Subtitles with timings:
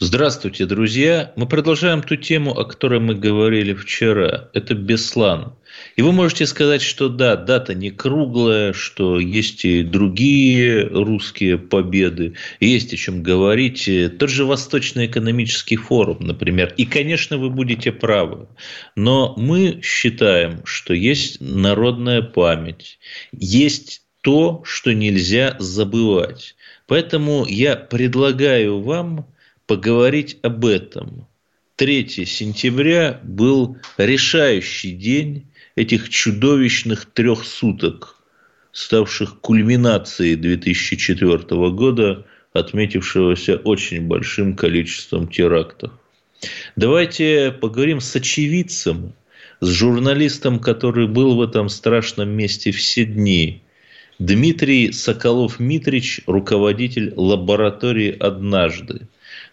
[0.00, 1.32] Здравствуйте, друзья!
[1.36, 4.50] Мы продолжаем ту тему, о которой мы говорили вчера.
[4.52, 5.54] Это Беслан.
[5.94, 12.34] И вы можете сказать, что да, дата не круглая, что есть и другие русские победы,
[12.58, 13.88] есть о чем говорить.
[14.18, 16.74] Тот же Восточный экономический форум, например.
[16.76, 18.48] И, конечно, вы будете правы.
[18.96, 22.98] Но мы считаем, что есть народная память,
[23.30, 26.56] есть то, что нельзя забывать.
[26.88, 29.26] Поэтому я предлагаю вам
[29.66, 31.26] поговорить об этом.
[31.76, 35.46] 3 сентября был решающий день
[35.76, 38.16] этих чудовищных трех суток,
[38.72, 45.92] ставших кульминацией 2004 года, отметившегося очень большим количеством терактов.
[46.76, 49.14] Давайте поговорим с очевидцем,
[49.60, 53.62] с журналистом, который был в этом страшном месте все дни.
[54.20, 59.08] Дмитрий Соколов-Митрич, руководитель лаборатории «Однажды».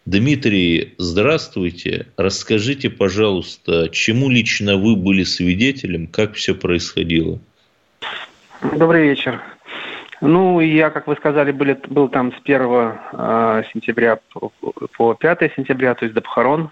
[0.06, 2.08] Дмитрий, здравствуйте.
[2.18, 7.38] Расскажите, пожалуйста, чему лично вы были свидетелем, как все происходило?
[8.64, 9.40] Добрый вечер.
[10.20, 12.62] Ну, я, как вы сказали, были, был там с 1
[13.14, 14.52] э, сентября по,
[14.98, 16.72] по 5 сентября, то есть до похорон.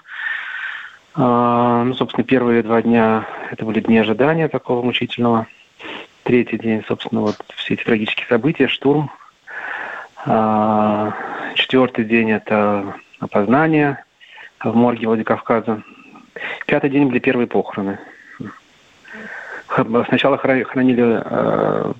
[1.16, 5.46] Э, ну, собственно, первые два дня это были дни ожидания такого мучительного.
[6.24, 9.12] Третий день, собственно, вот все эти трагические события, штурм.
[10.26, 11.12] Э,
[11.56, 14.04] четвертый день это опознания
[14.60, 15.84] в морге Владикавказа.
[16.66, 18.00] Пятый день были первые похороны.
[20.08, 21.94] Сначала хранили э,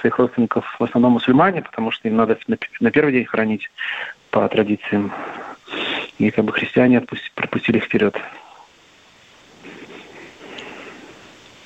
[0.00, 2.38] своих родственников в основном мусульмане, потому что им надо
[2.80, 3.70] на, первый день хранить
[4.30, 5.12] по традициям.
[6.18, 8.16] И как бы христиане отпусти, пропустили их вперед.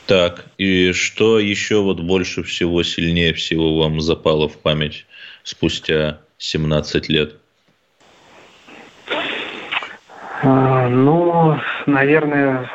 [0.06, 5.04] Так, и что еще вот больше всего, сильнее всего вам запало в память
[5.42, 7.36] спустя 17 лет?
[10.42, 12.70] А, ну, наверное,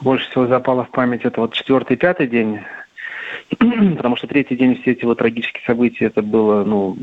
[0.00, 2.60] больше всего запало в память это вот четвертый, пятый день,
[3.96, 6.96] потому что третий день все эти вот трагические события, это было, ну,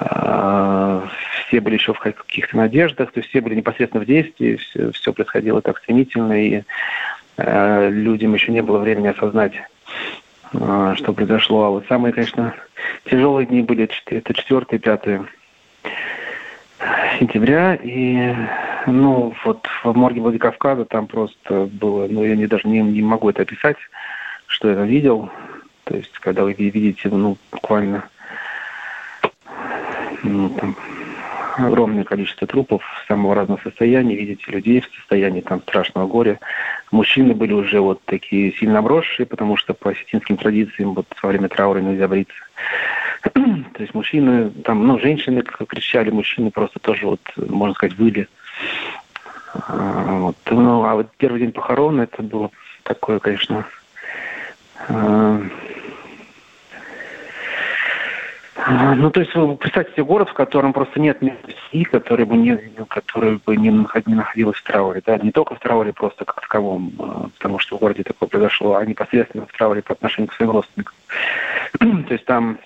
[0.00, 1.02] э,
[1.46, 5.12] все были еще в каких-то надеждах, то есть все были непосредственно в действии, все, все
[5.12, 6.62] происходило так стремительно, и
[7.38, 9.54] э, людям еще не было времени осознать,
[10.52, 11.64] что произошло.
[11.64, 12.54] А вот самые, конечно,
[13.04, 15.20] тяжелые дни были, это четвертый, пятый
[17.18, 18.34] сентября, и
[18.86, 23.30] ну вот в морге Владикавказа там просто было, ну я не, даже не, не могу
[23.30, 23.76] это описать,
[24.46, 25.30] что я видел.
[25.84, 28.04] То есть, когда вы видите, ну, буквально
[30.22, 30.76] ну, там,
[31.56, 36.38] огромное количество трупов самого разного состояния, видите людей в состоянии там страшного горя.
[36.90, 41.48] Мужчины были уже вот такие сильно обросшие, потому что по осетинским традициям вот во время
[41.48, 42.34] траура нельзя бриться.
[43.22, 48.28] То есть мужчины, там, ну, женщины кричали, мужчины просто тоже, вот, можно сказать, выли.
[49.54, 50.36] А, вот.
[50.50, 52.50] Ну, а вот первый день похорон, это было
[52.82, 53.66] такое, конечно,
[54.88, 55.40] а,
[58.56, 61.38] а, ну, то есть, вы представьте себе город, в котором просто нет мест
[61.90, 62.56] который бы не,
[62.88, 67.58] который бы не, находилась в трауре, да, не только в трауре просто как таковом, потому
[67.60, 70.94] что в городе такое произошло, а непосредственно в трауре по отношению к своим родственникам.
[71.78, 72.58] то есть там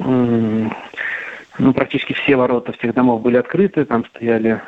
[0.00, 4.60] ну, практически все ворота всех домов были открыты, там стояли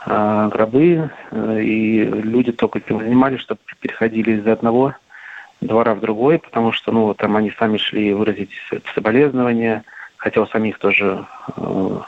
[0.00, 4.94] а, гробы, э, и люди только этим занимались, чтобы переходили из одного
[5.60, 8.50] двора в другой, потому что, ну, там они сами шли выразить
[8.94, 9.84] соболезнования,
[10.16, 11.26] хотя у самих тоже
[11.56, 11.98] э,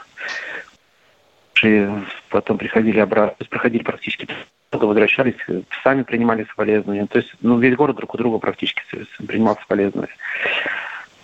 [2.29, 4.27] потом приходили обратно, проходили практически
[4.71, 5.35] возвращались,
[5.83, 7.05] сами принимали соболезнования.
[7.05, 8.81] То есть, ну, весь город друг у друга практически
[9.27, 10.15] принимал соболезнования.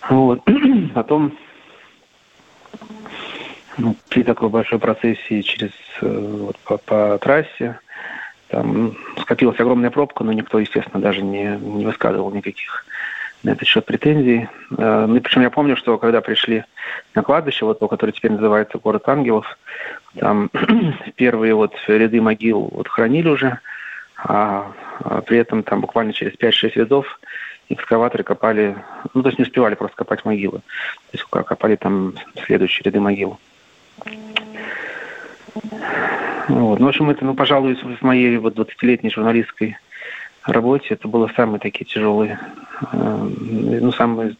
[0.08, 0.40] Вот.
[0.94, 1.36] Потом
[3.76, 7.78] ну, при такой большой процессии через э, вот, по, по трассе
[8.48, 12.86] там скопилась огромная пробка, но никто, естественно, даже не, не высказывал никаких
[13.42, 14.48] на этот счет претензий.
[14.76, 16.64] Э, ну, причем я помню, что когда пришли
[17.14, 19.58] на кладбище, вот то, которое теперь называется город ангелов,
[20.18, 20.50] там
[21.16, 23.58] первые вот ряды могил вот хранили уже,
[24.16, 24.72] а,
[25.04, 27.20] а при этом там буквально через 5-6 рядов
[27.68, 28.76] экскаваторы копали,
[29.14, 30.58] ну, то есть не успевали просто копать могилы.
[30.58, 32.14] То есть копали там
[32.46, 33.38] следующие ряды могил.
[36.48, 36.80] Вот.
[36.80, 39.76] Ну, в общем, это, ну, пожалуй, в моей вот 20-летней журналистской
[40.44, 42.38] работе это было самые такие тяжелые,
[42.92, 44.36] э, ну, самые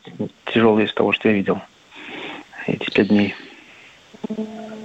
[0.46, 1.60] тяжелые из того, что я видел
[2.66, 3.34] эти пять дней.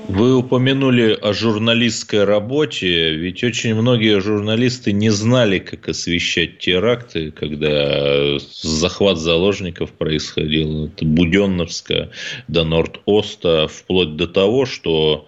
[0.10, 8.38] Вы упомянули о журналистской работе, ведь очень многие журналисты не знали, как освещать теракты, когда
[8.40, 10.86] захват заложников происходил.
[10.86, 12.10] От Буденновска
[12.50, 15.28] до Норд-Оста, вплоть до того, что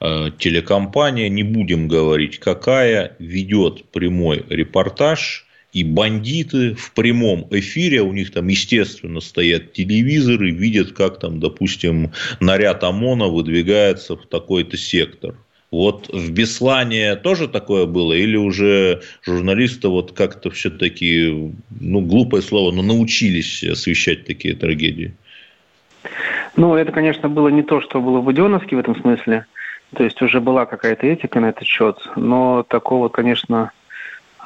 [0.00, 5.43] э, телекомпания, не будем говорить какая, ведет прямой репортаж
[5.74, 12.12] и бандиты в прямом эфире, у них там, естественно, стоят телевизоры, видят, как там, допустим,
[12.40, 15.34] наряд ОМОНа выдвигается в такой-то сектор.
[15.72, 18.12] Вот в Беслане тоже такое было?
[18.12, 25.12] Или уже журналисты вот как-то все-таки, ну, глупое слово, но научились освещать такие трагедии?
[26.56, 29.46] Ну, это, конечно, было не то, что было в Буденовске в этом смысле.
[29.96, 31.96] То есть уже была какая-то этика на этот счет.
[32.14, 33.72] Но такого, конечно,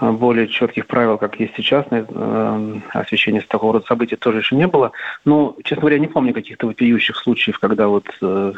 [0.00, 4.66] более четких правил, как есть сейчас, на э, освещение такого рода событий тоже еще не
[4.66, 4.92] было.
[5.24, 8.52] Но, честно говоря, не помню каких-то вопиющих случаев, когда вот э,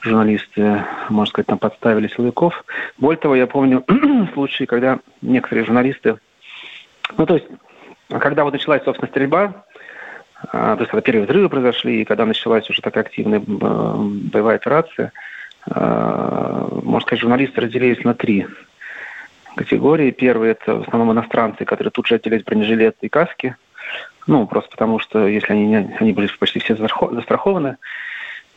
[0.00, 2.64] журналисты, можно сказать, там подставили силовиков.
[2.98, 3.84] Более того, я помню
[4.34, 6.18] случаи, когда некоторые журналисты,
[7.16, 7.46] ну, то есть,
[8.08, 9.64] когда вот началась, собственно, стрельба,
[10.44, 15.12] э, то есть, когда первые взрывы произошли, и когда началась уже такая активная боевая операция,
[15.66, 18.46] можно сказать, журналисты разделились на три
[19.58, 20.10] категории.
[20.10, 23.56] Первый– это в основном иностранцы, которые тут же оделись бронежилеты и каски.
[24.26, 27.76] Ну, просто потому что если они, не, они были почти все застрахованы,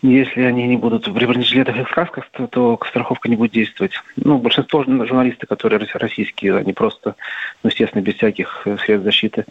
[0.01, 3.93] если они не будут в бронежилетах и в касках, то, то страховка не будет действовать.
[4.15, 7.15] Ну, большинство журналистов, которые российские, они просто,
[7.63, 9.45] ну, естественно, без всяких э, средств защиты,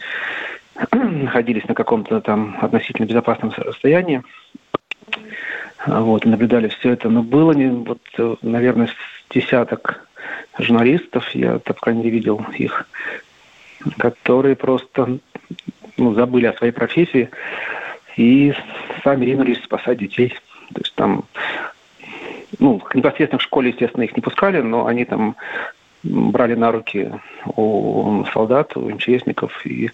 [0.92, 4.22] находились на каком-то там относительно безопасном расстоянии.
[5.86, 7.08] Вот, наблюдали все это.
[7.08, 8.88] Но было, вот, э, наверное,
[9.30, 10.06] десяток
[10.62, 12.86] журналистов, я, так по крайней мере, видел их,
[13.98, 15.18] которые просто
[15.96, 17.30] ну, забыли о своей профессии
[18.16, 18.52] и
[19.02, 20.34] сами ринулись спасать детей.
[20.74, 21.24] То есть там,
[22.58, 25.36] ну, непосредственно в школе, естественно, их не пускали, но они там
[26.02, 27.12] брали на руки
[27.56, 29.90] у солдат, у МЧСников и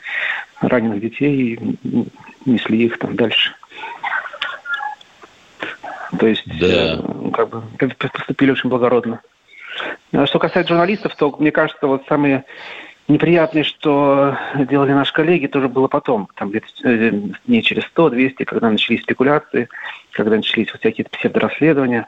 [0.61, 2.09] раненых детей и
[2.45, 3.55] несли их там дальше.
[6.19, 6.67] То есть, да.
[6.67, 7.63] э, как бы
[8.13, 9.21] поступили очень благородно.
[10.13, 12.45] А что касается журналистов, то, мне кажется, вот самые
[13.09, 14.37] неприятные, что
[14.69, 17.13] делали наши коллеги, тоже было потом, там где-то э,
[17.47, 19.69] не через 100-200, когда начались спекуляции,
[20.13, 22.07] когда начались вот всякие псевдорасследования,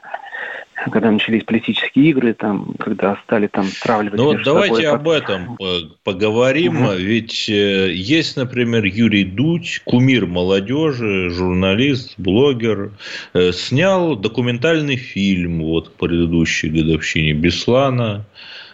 [0.91, 4.17] когда начались политические игры, там, когда стали там стравливать.
[4.17, 4.87] Ну вот давайте собой.
[4.87, 5.57] об этом
[6.03, 6.83] поговорим.
[6.83, 6.93] Угу.
[6.93, 12.91] Ведь э, есть, например, Юрий Дудь, кумир молодежи, журналист, блогер,
[13.33, 18.25] э, снял документальный фильм вот к предыдущей годовщине Беслана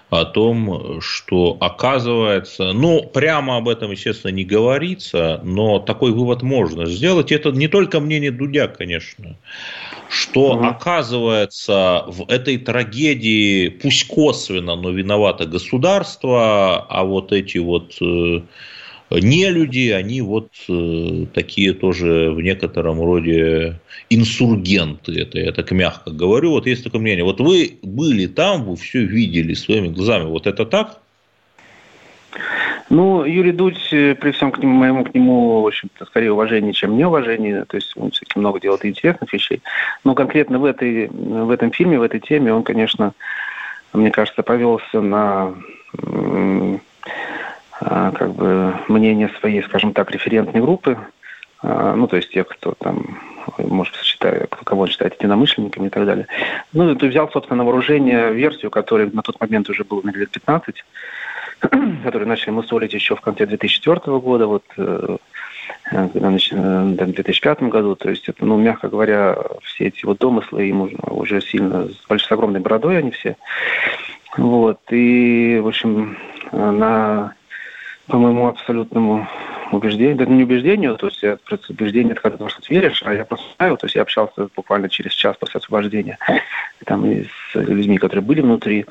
[0.10, 6.86] о том, что оказывается, ну, прямо об этом, естественно, не говорится, но такой вывод можно
[6.86, 7.32] сделать.
[7.32, 9.36] Это не только мнение Дудя, конечно,
[10.10, 10.66] что угу.
[10.66, 18.42] оказывается в этой трагедии, пусть косвенно, но виновато государство, а вот эти вот э,
[19.12, 23.80] не люди, они вот э, такие тоже в некотором роде
[24.10, 26.52] инсургенты, это я так мягко говорю.
[26.52, 27.24] Вот есть такое мнение.
[27.24, 30.26] Вот вы были там, вы все видели своими глазами.
[30.26, 31.02] Вот это так?
[32.90, 36.74] Ну, Юрий Дудь, э, при всем к нему, моему к нему, в общем-то, скорее уважение,
[36.74, 37.66] чем неуважение.
[37.66, 39.62] То есть он все-таки много делает интересных вещей.
[40.04, 43.14] Но конкретно в, этой, в этом фильме, в этой теме он, конечно,
[43.94, 45.56] мне кажется, повелся на
[47.80, 50.98] как бы мнение своей, скажем так, референтной группы,
[51.68, 53.20] а, ну, то есть тех, кто там,
[53.58, 56.28] может, считает, кого он считает единомышленниками и так далее.
[56.74, 60.30] Ну, ты взял, собственно, на вооружение версию, которая на тот момент уже была на лет
[60.30, 60.86] 15,
[62.04, 65.18] которые начали мусолить еще в конце 2004 года, вот э,
[65.90, 66.52] когда нач...
[66.52, 67.96] в 2005 году.
[67.96, 72.28] То есть это, ну, мягко говоря, все эти вот домыслы им уже, сильно, с большой,
[72.28, 73.38] с огромной бородой они все.
[74.38, 74.82] Вот.
[74.92, 76.18] И, в общем,
[76.52, 77.34] на
[78.08, 79.28] по моему абсолютному
[79.72, 83.26] убеждению, да не убеждению, то есть просто убеждение, это когда ты что веришь, а я
[83.26, 86.18] просто знаю, то есть я общался буквально через час после освобождения
[86.86, 88.86] там и с людьми, которые были внутри,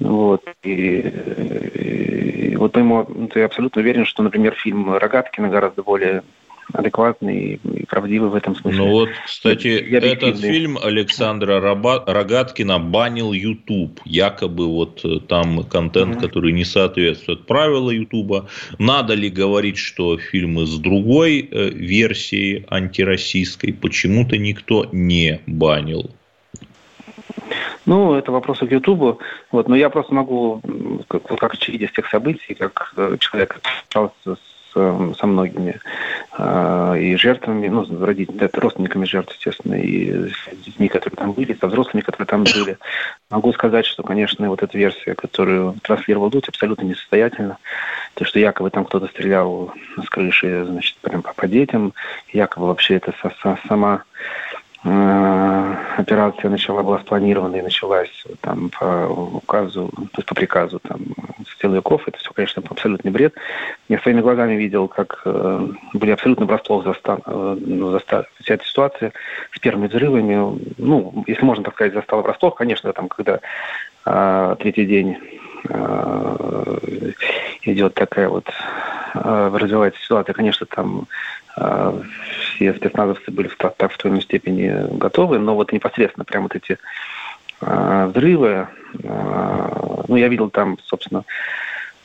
[0.00, 6.22] вот, и, и вот по моему, я абсолютно уверен, что, например, фильм Рогаткина гораздо более
[6.72, 8.78] адекватный и правдивый в этом смысле.
[8.78, 14.00] Ну вот, кстати, этот фильм Александра Рогаткина банил YouTube.
[14.04, 16.20] Якобы вот э, там контент, mm-hmm.
[16.20, 18.48] который не соответствует правилам YouTube.
[18.78, 26.10] Надо ли говорить, что фильмы с другой э, версией антироссийской почему-то никто не банил?
[27.86, 29.18] Ну, это вопросы к Ютубу.
[29.50, 30.62] Вот, но я просто могу,
[31.08, 35.80] как, как очевидец тех событий, как э, человек, общался с, со многими
[36.38, 41.56] э, и жертвами, ну, родителями, это родственниками жертв, естественно, и с детьми, которые там были,
[41.60, 42.78] со взрослыми, которые там были.
[43.30, 47.58] Могу сказать, что, конечно, вот эта версия, которую транслировал Дудь, абсолютно несостоятельна.
[48.14, 49.72] То, что якобы там кто-то стрелял
[50.02, 51.92] с крыши, значит, прям по, по детям,
[52.32, 54.04] якобы вообще это со, со, сама
[54.82, 61.00] операция начала была спланирована и началась там по указу, то есть по приказу там
[61.60, 62.06] силовиков.
[62.06, 63.34] Это все, конечно, абсолютный бред.
[63.88, 68.64] Я своими глазами видел, как э, были абсолютно врасплох застан, э, ну, заста, вся эта
[68.64, 69.12] ситуация
[69.52, 70.58] с первыми взрывами.
[70.78, 73.40] Ну, если можно так сказать, застала врасплох, конечно, там, когда
[74.06, 75.18] э, третий день
[75.68, 77.10] э,
[77.62, 78.46] идет такая вот
[79.14, 81.06] э, развивается ситуация, конечно, там
[81.56, 82.02] э,
[82.60, 86.54] все спецназовцы были так в той или иной степени готовы, но вот непосредственно прям вот
[86.54, 86.78] эти
[87.62, 88.68] э, взрывы,
[89.02, 91.24] э, ну, я видел там, собственно,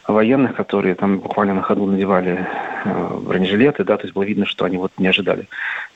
[0.07, 2.47] военных, которые там буквально на ходу надевали
[2.85, 5.49] э, бронежилеты, да, то есть было видно, что они вот не ожидали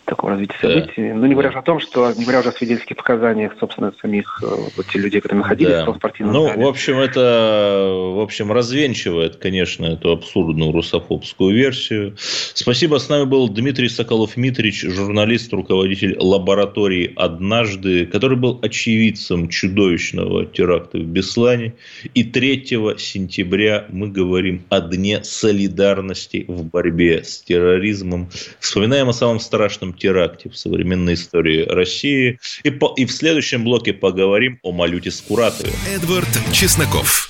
[0.09, 1.09] такого развития событий.
[1.09, 1.13] Да.
[1.15, 4.41] Ну, не говоря уже о том, что, не говоря уже о свидетельских показаниях, собственно, самих
[4.43, 5.91] э, вот тех людей, которые находились да.
[5.91, 6.63] в спортивном Ну, зале.
[6.63, 12.15] в общем, это, в общем, развенчивает, конечно, эту абсурдную русофобскую версию.
[12.17, 12.97] Спасибо.
[12.97, 21.05] С нами был Дмитрий Соколов-Митрич, журналист, руководитель лаборатории «Однажды», который был очевидцем чудовищного теракта в
[21.05, 21.73] Беслане.
[22.13, 22.65] И 3
[22.97, 28.29] сентября мы говорим о Дне солидарности в борьбе с терроризмом.
[28.59, 32.39] Вспоминаем о самом страшном теракте в современной истории России.
[32.63, 35.72] И, по, и в следующем блоке поговорим о Малюте Скуратове.
[35.88, 37.29] Эдвард Чесноков.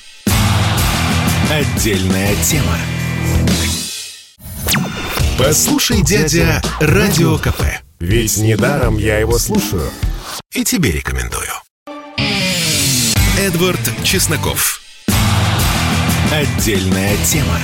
[1.52, 2.78] Отдельная тема.
[5.38, 7.62] Послушай, дядя, Радио КП.
[8.00, 9.90] Ведь недаром я его слушаю.
[10.54, 11.50] И тебе рекомендую.
[13.40, 14.82] Эдвард Чесноков.
[16.32, 17.58] Отдельная тема.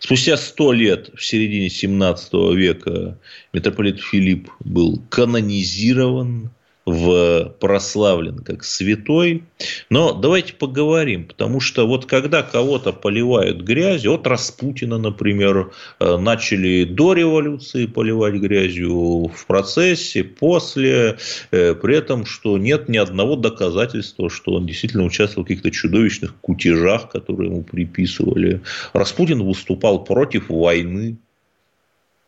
[0.00, 3.18] Спустя сто лет, в середине 17 века,
[3.52, 6.50] митрополит Филипп был канонизирован,
[6.86, 9.44] в прославлен как святой.
[9.90, 16.84] Но давайте поговорим, потому что вот когда кого-то поливают грязью, вот Распутина, например, э, начали
[16.84, 21.18] до революции поливать грязью в процессе, после,
[21.50, 26.34] э, при этом, что нет ни одного доказательства, что он действительно участвовал в каких-то чудовищных
[26.40, 28.62] кутежах, которые ему приписывали.
[28.94, 31.18] Распутин выступал против войны,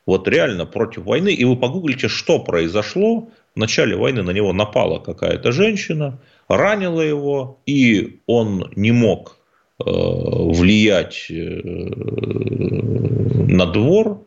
[0.04, 4.98] вот реально против войны, и вы погуглите, что произошло в начале войны на него напала
[4.98, 6.18] какая-то женщина,
[6.48, 9.38] ранила его, и он не мог
[9.78, 11.60] э, влиять э,
[13.48, 14.26] на двор,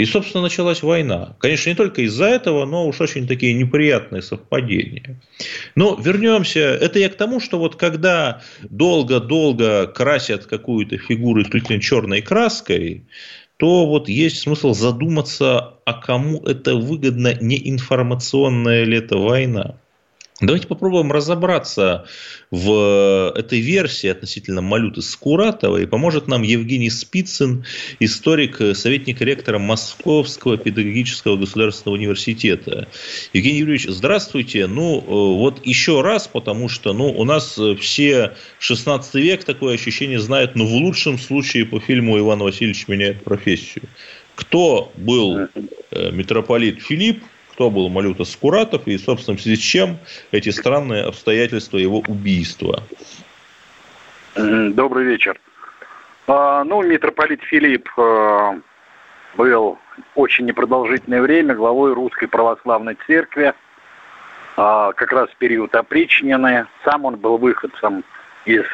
[0.00, 1.36] и, собственно, началась война.
[1.40, 5.20] Конечно, не только из-за этого, но уж очень такие неприятные совпадения.
[5.74, 6.60] Но вернемся.
[6.60, 13.04] Это я к тому, что вот когда долго-долго красят какую-то фигуру исключительно черной краской,
[13.60, 19.76] то вот есть смысл задуматься, а кому это выгодно, не информационная ли это война.
[20.40, 22.06] Давайте попробуем разобраться
[22.50, 25.86] в этой версии относительно Малюты Скуратовой.
[25.86, 27.66] Поможет нам Евгений Спицын,
[28.00, 32.88] историк, советник ректора Московского педагогического государственного университета.
[33.34, 34.66] Евгений Юрьевич, здравствуйте.
[34.66, 40.56] Ну, вот еще раз, потому что ну, у нас все 16 век такое ощущение знают,
[40.56, 43.84] но в лучшем случае по фильму Иван Васильевич меняет профессию.
[44.36, 45.48] Кто был
[45.90, 47.22] э, митрополит Филипп,
[47.60, 49.98] кто был Малюта Скуратов и, собственно, в связи с чем
[50.32, 52.82] эти странные обстоятельства его убийства.
[54.34, 55.38] Добрый вечер.
[56.26, 58.58] А, ну, митрополит Филипп а,
[59.36, 59.76] был
[60.14, 63.52] очень непродолжительное время главой Русской Православной Церкви,
[64.56, 66.66] а, как раз в период опричнины.
[66.86, 68.04] Сам он был выходцем
[68.46, 68.64] из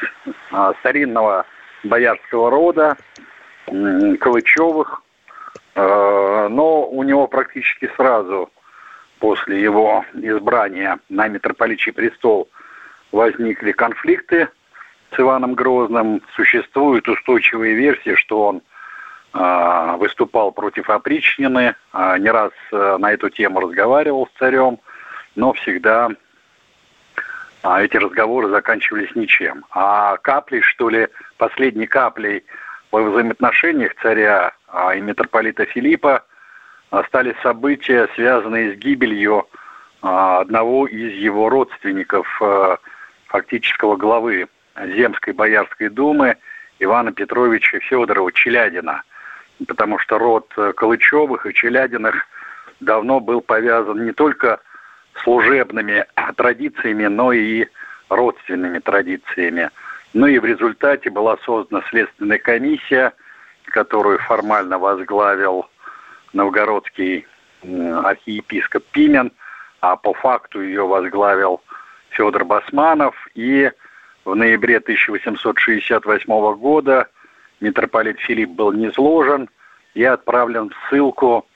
[0.78, 1.44] старинного
[1.82, 2.96] боярского рода,
[3.64, 5.02] Калычевых,
[5.74, 8.48] но у него практически сразу
[9.18, 12.48] после его избрания на митрополичий престол
[13.12, 14.48] возникли конфликты
[15.14, 16.22] с Иваном Грозным.
[16.34, 18.62] Существуют устойчивые версии, что он
[19.34, 24.78] э, выступал против опричнины, э, не раз э, на эту тему разговаривал с царем,
[25.34, 26.10] но всегда
[27.66, 29.64] а эти разговоры заканчивались ничем.
[29.70, 32.44] А каплей, что ли, последней каплей
[32.92, 36.24] во взаимоотношениях царя а, и митрополита Филиппа
[37.04, 39.46] стали события, связанные с гибелью
[40.02, 42.78] а, одного из его родственников, а,
[43.26, 46.36] фактического главы Земской Боярской думы
[46.78, 49.02] Ивана Петровича Федорова Челядина.
[49.66, 52.26] Потому что род Калычевых и Челядиных
[52.80, 54.60] давно был повязан не только
[55.24, 56.04] служебными
[56.36, 57.66] традициями, но и
[58.10, 59.70] родственными традициями.
[60.12, 63.12] Ну и в результате была создана следственная комиссия,
[63.64, 65.66] которую формально возглавил
[66.36, 67.26] новгородский
[67.62, 69.32] архиепископ Пимен,
[69.80, 71.60] а по факту ее возглавил
[72.10, 73.14] Федор Басманов.
[73.34, 73.70] И
[74.24, 77.08] в ноябре 1868 года
[77.60, 79.48] митрополит Филипп был низложен
[79.94, 81.46] и отправлен в ссылку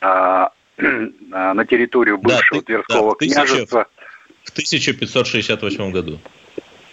[0.00, 3.86] а, на территорию бывшего да, Тверского да, княжества.
[4.44, 6.18] В 1568 году.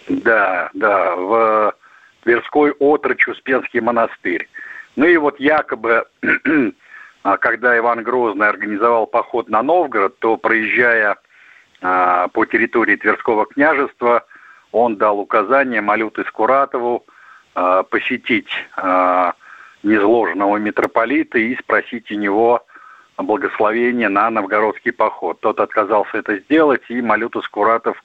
[0.08, 1.74] Да, да, в
[2.22, 4.48] Тверской отрочь Успенский монастырь.
[4.96, 6.26] Ну и вот якобы, а,
[7.40, 11.16] когда Иван Грозный организовал поход на Новгород, то проезжая
[11.82, 14.24] а, по территории Тверского княжества,
[14.70, 17.04] он дал указание Малюты Скуратову
[17.54, 18.50] а, посетить
[19.82, 22.64] незложенного митрополита и спросить у него
[23.18, 25.40] благословение на новгородский поход.
[25.40, 28.02] Тот отказался это сделать, и Малюту Скуратов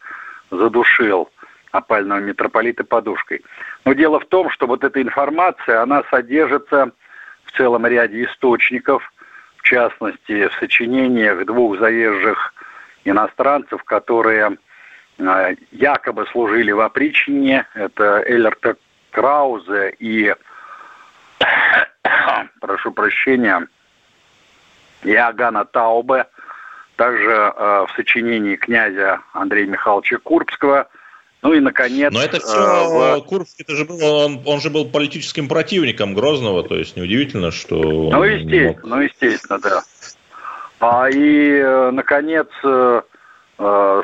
[0.51, 1.29] задушил
[1.71, 3.41] опального митрополита подушкой.
[3.85, 6.91] Но дело в том, что вот эта информация, она содержится
[7.51, 9.11] в целом ряде источников,
[9.57, 12.53] в частности, в сочинениях двух заезжих
[13.03, 14.57] иностранцев, которые
[15.17, 17.65] э, якобы служили в опричнине.
[17.73, 18.75] Это Эллерта
[19.11, 20.33] Краузе и,
[22.61, 23.67] прошу прощения,
[25.03, 26.27] Иоганна Таубе,
[26.95, 30.87] также э, в сочинении князя Андрея Михайловича Курбского.
[31.41, 32.13] Ну и, наконец...
[32.13, 32.55] Но это все...
[32.55, 33.21] Э, в...
[33.25, 37.77] Курбский это же был, он, он же был политическим противником Грозного, то есть неудивительно, что...
[37.77, 38.83] Ну, естественно, мог...
[38.83, 39.83] ну, естественно, да.
[40.79, 43.01] А, и, э, наконец, э,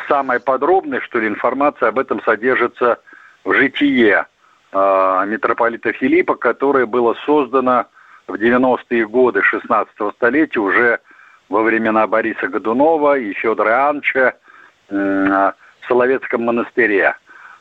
[0.08, 3.00] самое подробное, что ли, информация об этом содержится
[3.44, 4.26] в житие
[4.74, 7.88] митрополита Филиппа, которое было создано
[8.28, 11.00] в 90-е годы 16-го столетия уже
[11.50, 14.36] во времена Бориса Годунова и Федора Иоанновича
[14.90, 15.54] в
[15.88, 17.16] Соловецком монастыре.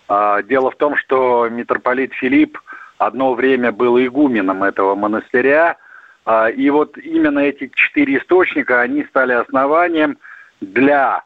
[0.08, 2.58] А, дело в том, что митрополит Филипп
[2.98, 5.76] одно время был игуменом этого монастыря,
[6.24, 10.18] а, и вот именно эти четыре источника, они стали основанием
[10.60, 11.22] для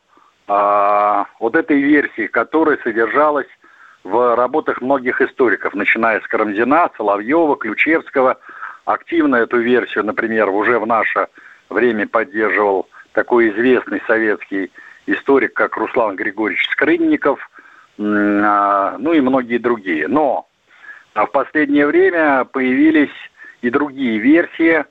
[0.46, 3.48] а, вот этой версии, которая содержалась
[4.02, 8.38] в работах многих историков, начиная с Карамзина, Соловьева, Ключевского–
[8.84, 11.28] активно эту версию, например, уже в наше
[11.68, 14.70] время поддерживал такой известный советский
[15.06, 17.49] историк, как Руслан Григорьевич Скрынников,
[18.00, 20.08] ну и многие другие.
[20.08, 20.48] Но
[21.14, 23.10] в последнее время появились
[23.60, 24.84] и другие версии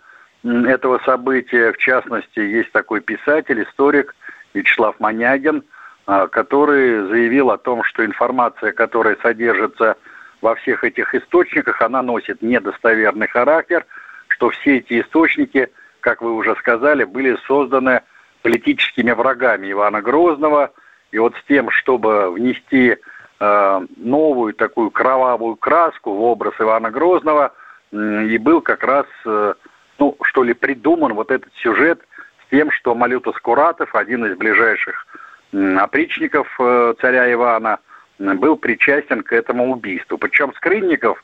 [0.43, 1.71] этого события.
[1.73, 4.15] В частности, есть такой писатель, историк
[4.53, 5.63] Вячеслав Манягин,
[6.05, 9.97] а, который заявил о том, что информация, которая содержится
[10.41, 13.85] во всех этих источниках, она носит недостоверный характер,
[14.27, 15.69] что все эти источники,
[15.99, 18.01] как вы уже сказали, были созданы
[18.43, 20.71] политическими врагами Ивана Грозного,
[21.11, 22.97] и вот с тем, чтобы внести
[23.39, 27.53] э, новую такую кровавую краску в образ Ивана Грозного,
[27.91, 29.53] э, и был как раз, э,
[29.97, 32.01] ну, что ли, придуман вот этот сюжет
[32.45, 35.07] с тем, что Малюта Скуратов, один из ближайших
[35.51, 37.79] э, опричников э, царя Ивана,
[38.19, 40.17] был причастен к этому убийству.
[40.17, 41.23] Причем Скрынников,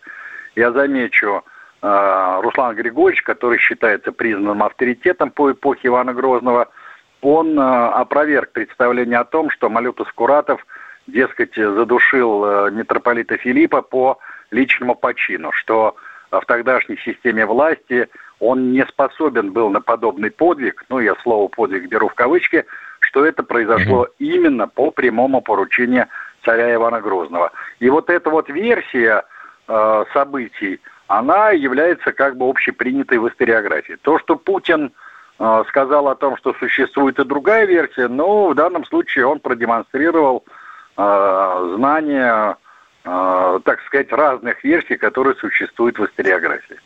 [0.56, 1.44] я замечу,
[1.82, 6.70] э, Руслан Григорьевич, который считается признанным авторитетом по эпохе Ивана Грозного,
[7.26, 10.66] он э, опроверг представление о том, что Малютус Куратов,
[11.08, 14.20] дескать, задушил э, митрополита Филиппа по
[14.52, 15.96] личному почину, что
[16.30, 18.10] в тогдашней системе власти
[18.40, 22.66] он не способен был на подобный подвиг, ну, я слово «подвиг» беру в кавычки,
[23.00, 26.08] что это произошло именно по прямому поручению
[26.44, 27.52] царя Ивана Грозного.
[27.80, 29.24] И вот эта вот версия
[29.68, 33.98] э, событий, она является как бы общепринятой в историографии.
[34.04, 34.92] То, что Путин
[35.68, 40.46] сказал о том, что существует и другая версия, но в данном случае он продемонстрировал
[40.98, 42.58] э, знания,
[43.04, 46.80] э, так сказать, разных версий, которые существуют в историографии.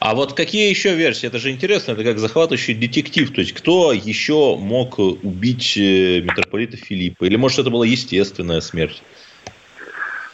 [0.00, 1.26] А вот какие еще версии?
[1.26, 3.32] Это же интересно, это как захватывающий детектив.
[3.32, 7.24] То есть, кто еще мог убить э, митрополита Филиппа?
[7.24, 9.02] Или, может, это была естественная смерть?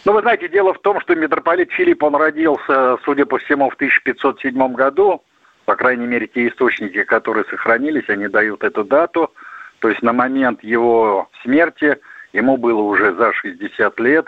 [0.04, 3.74] Ну, вы знаете, дело в том, что митрополит Филипп, он родился, судя по всему, в
[3.74, 5.22] 1507 году.
[5.64, 9.32] По крайней мере, те источники, которые сохранились, они дают эту дату.
[9.78, 11.98] То есть на момент его смерти
[12.32, 14.26] ему было уже за 60 лет,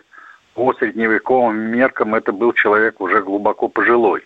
[0.55, 4.25] по средневековым меркам это был человек уже глубоко пожилой.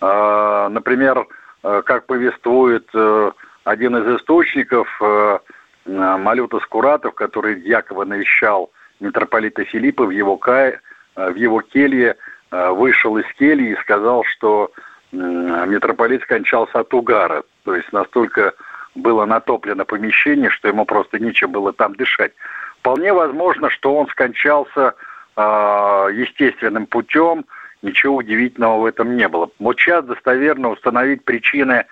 [0.00, 1.26] А, например,
[1.62, 3.30] э, как повествует э,
[3.64, 5.38] один из источников, э,
[5.84, 12.16] Малюта Скуратов, который якобы навещал митрополита Филиппа в его, в его келье,
[12.52, 14.70] вышел из кельи и сказал, что
[15.12, 17.44] митрополит скончался от угара.
[17.64, 18.54] То есть настолько
[18.94, 22.32] было натоплено помещение, что ему просто нечем было там дышать.
[22.80, 24.94] Вполне возможно, что он скончался
[25.36, 27.44] а, естественным путем,
[27.80, 29.50] ничего удивительного в этом не было.
[29.58, 31.86] Вот сейчас достоверно установить причины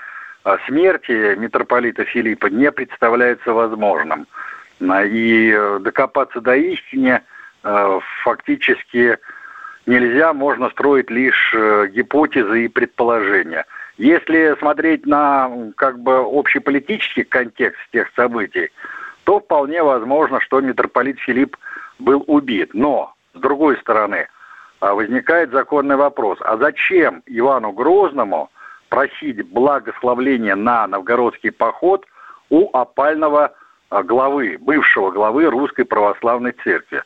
[0.44, 4.26] а, смерти митрополита Филиппа не представляется возможным.
[4.80, 7.22] А, и э, докопаться до истины
[8.24, 9.18] фактически
[9.87, 13.64] нельзя, можно строить лишь э, гипотезы и предположения.
[13.99, 18.71] Если смотреть на как бы общеполитический контекст тех событий,
[19.25, 21.57] то вполне возможно, что митрополит Филипп
[21.99, 22.71] был убит.
[22.73, 24.27] Но с другой стороны,
[24.81, 28.51] а, возникает законный вопрос, а зачем Ивану Грозному
[28.88, 32.07] просить благословления на новгородский поход
[32.49, 33.53] у опального
[33.90, 37.03] а, главы, бывшего главы Русской Православной Церкви?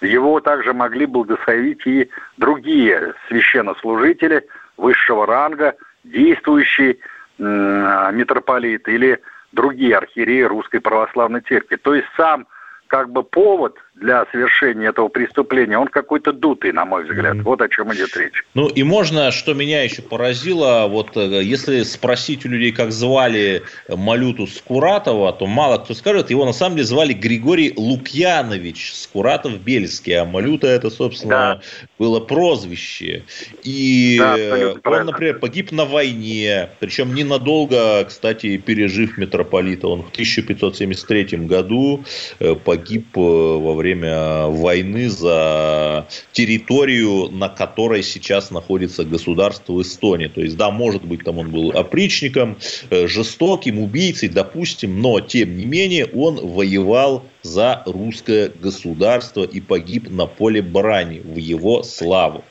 [0.00, 6.98] Его также могли благословить и другие священнослужители высшего ранга, действующие
[7.38, 9.20] митрополиты или
[9.52, 11.76] другие архиереи Русской Православной Церкви.
[11.76, 12.46] То есть сам
[12.88, 17.36] как бы повод для совершения этого преступления, он какой-то дутый, на мой взгляд.
[17.36, 17.42] Mm-hmm.
[17.42, 18.44] Вот о чем идет речь.
[18.54, 23.62] Ну и можно, что меня еще поразило, вот э, если спросить у людей, как звали
[23.88, 30.24] Малюту Скуратова, то мало кто скажет, его на самом деле звали Григорий Лукьянович Скуратов-Бельский, а
[30.24, 31.60] Малюта это, собственно, да.
[31.98, 33.22] было прозвище.
[33.62, 35.12] И да, он, правильно.
[35.12, 39.86] например, погиб на войне, причем ненадолго, кстати, пережив митрополита.
[39.86, 42.04] Он в 1573 году
[42.40, 50.28] э, погиб э, во время войны за территорию, на которой сейчас находится государство Эстония.
[50.28, 52.56] То есть, да, может быть, там он был опричником,
[52.90, 60.08] э, жестоким, убийцей, допустим, но, тем не менее, он воевал за русское государство и погиб
[60.10, 62.44] на поле брани в его славу.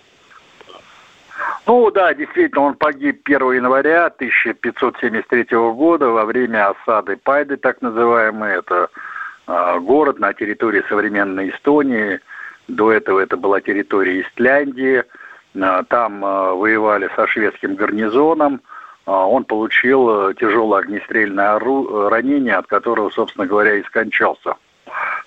[1.66, 8.58] Ну да, действительно, он погиб 1 января 1573 года во время осады Пайды, так называемой.
[8.58, 8.90] Это
[9.46, 12.20] город на территории современной Эстонии.
[12.68, 15.04] До этого это была территория Истляндии.
[15.60, 18.62] А, там а, воевали со шведским гарнизоном.
[19.06, 24.56] Он получил э, тяжелое огнестрельное ранение, от которого, собственно говоря, и скончался.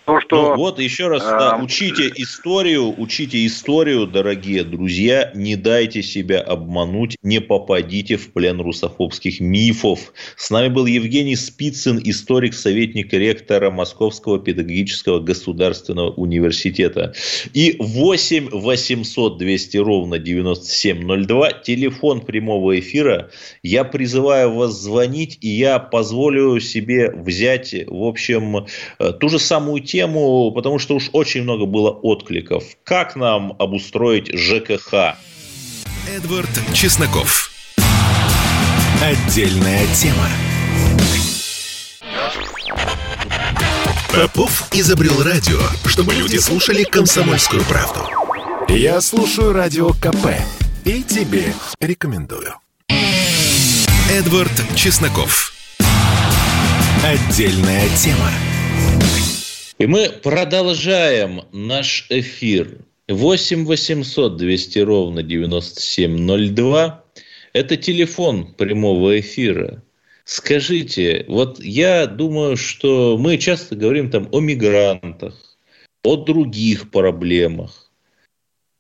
[0.07, 6.01] То, что, ну, вот еще раз, да, учите историю, учите историю, дорогие друзья, не дайте
[6.01, 10.13] себя обмануть, не попадите в плен русофобских мифов.
[10.37, 17.13] С нами был Евгений Спицын, историк, советник ректора Московского педагогического государственного университета.
[17.53, 23.31] И 8 800 200 ровно 9702, телефон прямого эфира.
[23.65, 28.67] Я призываю вас звонить, и я позволю себе взять, в общем,
[29.01, 32.65] э, ту же самую тему, тему, потому что уж очень много было откликов.
[32.85, 35.17] Как нам обустроить ЖКХ?
[36.09, 37.51] Эдвард Чесноков.
[39.03, 40.29] Отдельная тема.
[44.13, 48.01] Попов изобрел радио, чтобы люди слушали комсомольскую правду.
[48.69, 50.29] Я слушаю радио КП
[50.85, 52.55] и тебе рекомендую.
[54.11, 55.53] Эдвард Чесноков.
[57.05, 58.31] Отдельная тема.
[59.79, 62.79] И мы продолжаем наш эфир.
[63.09, 67.05] 8 800 200 ровно 9702.
[67.53, 69.83] Это телефон прямого эфира.
[70.25, 75.35] Скажите, вот я думаю, что мы часто говорим там о мигрантах,
[76.03, 77.91] о других проблемах,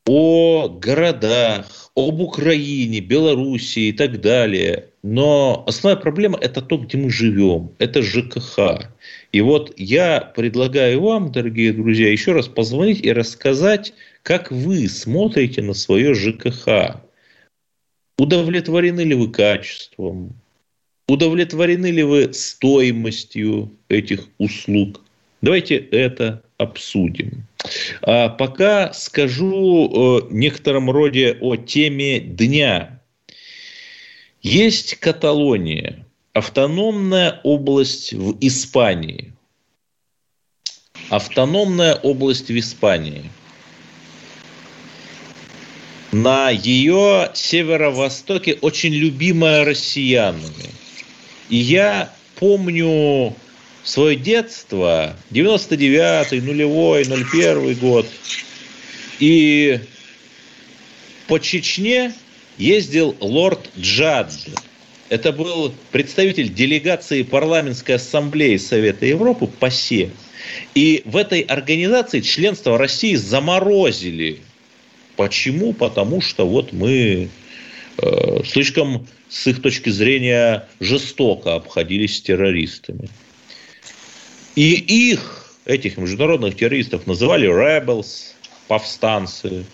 [0.07, 4.89] о городах, об Украине, Белоруссии и так далее.
[5.03, 7.73] Но основная проблема– это то, где мы живем.
[7.79, 8.89] Это ЖКХ.
[9.37, 15.61] И вот я предлагаю вам, дорогие друзья, еще раз позвонить и рассказать, как вы смотрите
[15.61, 17.03] на свое ЖКХ.
[18.19, 20.41] Удовлетворены ли вы качеством?
[21.07, 25.03] Удовлетворены ли вы стоимостью этих услуг?
[25.43, 27.47] Давайте это обсудим.
[28.01, 33.03] А пока скажу в некотором роде о теме дня.
[34.41, 36.06] Есть Каталония–
[36.37, 39.33] автономная область в Испании.
[41.09, 43.31] Автономная область в Испании.
[46.13, 50.71] На ее северо-востоке очень любимая россиянами.
[51.49, 53.35] И я помню
[53.83, 58.07] свое детство, 99-й, нулевой, 01 год,
[59.21, 59.81] и
[61.29, 62.13] по Чечне
[62.59, 64.35] ездил лорд Джад.
[65.09, 70.11] Это был представитель делегации парламентской ассамблеи Совета Европы ПАСЕ.
[70.75, 74.41] И в этой организации членство России заморозили.
[75.17, 75.73] Почему?
[75.73, 77.29] Потому что вот мы
[77.99, 83.09] э, слишком, с их точки зрения, жестоко обходились с террористами.
[84.57, 88.35] И их, этих международных террористов, называли rebels,
[88.69, 89.65] повстанцы,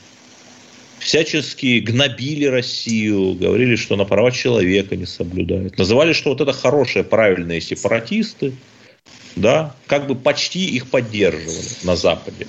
[1.02, 5.78] всячески гнобили Россию, говорили, что на права человека не соблюдают.
[5.78, 8.52] Называли, что вот это хорошие, правильные сепаратисты,
[9.36, 12.46] да, как бы почти их поддерживали на Западе.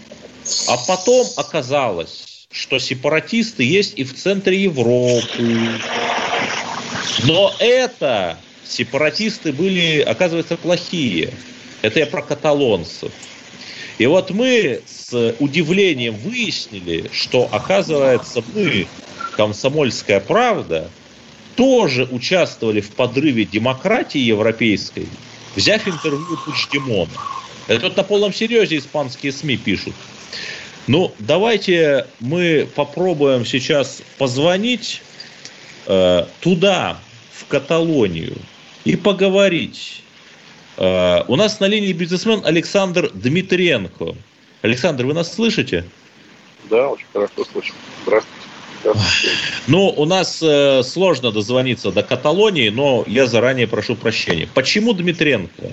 [0.67, 5.79] А потом оказалось, что сепаратисты есть и в центре Европы.
[7.25, 11.33] Но это сепаратисты были, оказывается, плохие.
[11.81, 13.11] Это я про каталонцев.
[13.97, 18.88] И вот мы с удивлением выяснили, что, оказывается, мы,
[19.38, 20.89] комсомольская правда,
[21.56, 25.08] тоже участвовали в подрыве демократии европейской,
[25.56, 27.12] взяв интервью Пучдемона.
[27.67, 29.93] Это вот на полном серьезе испанские СМИ пишут.
[30.88, 35.01] Ну, давайте мы попробуем сейчас позвонить
[35.86, 36.99] э, туда,
[37.32, 38.36] в Каталонию,
[38.84, 40.02] и поговорить
[40.77, 44.15] у нас на линии бизнесмен Александр Дмитренко.
[44.62, 45.86] Александр, вы нас слышите?
[46.69, 47.73] Да, очень хорошо слышу.
[48.03, 48.43] Здравствуйте.
[49.67, 54.47] Ну, у нас э, сложно дозвониться до Каталонии, но я заранее прошу прощения.
[54.53, 55.71] Почему Дмитренко?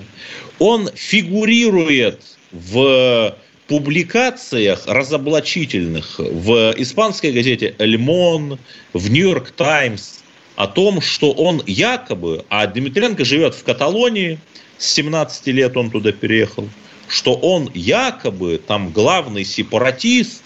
[0.59, 3.35] Он фигурирует в
[3.67, 8.59] публикациях разоблачительных в испанской газете «Эльмон»,
[8.93, 10.19] в «Нью-Йорк Таймс»
[10.55, 14.39] о том, что он якобы, а Дмитренко живет в Каталонии–
[14.81, 16.67] с 17 лет он туда переехал,
[17.07, 20.41] что он якобы там главный сепаратист,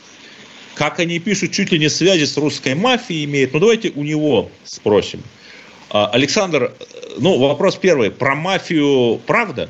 [0.73, 3.53] как они пишут, чуть ли не связи с русской мафией имеет.
[3.53, 5.23] Ну, давайте у него спросим.
[5.89, 6.73] А, Александр,
[7.17, 8.11] ну, вопрос первый.
[8.11, 9.69] Про мафию правда?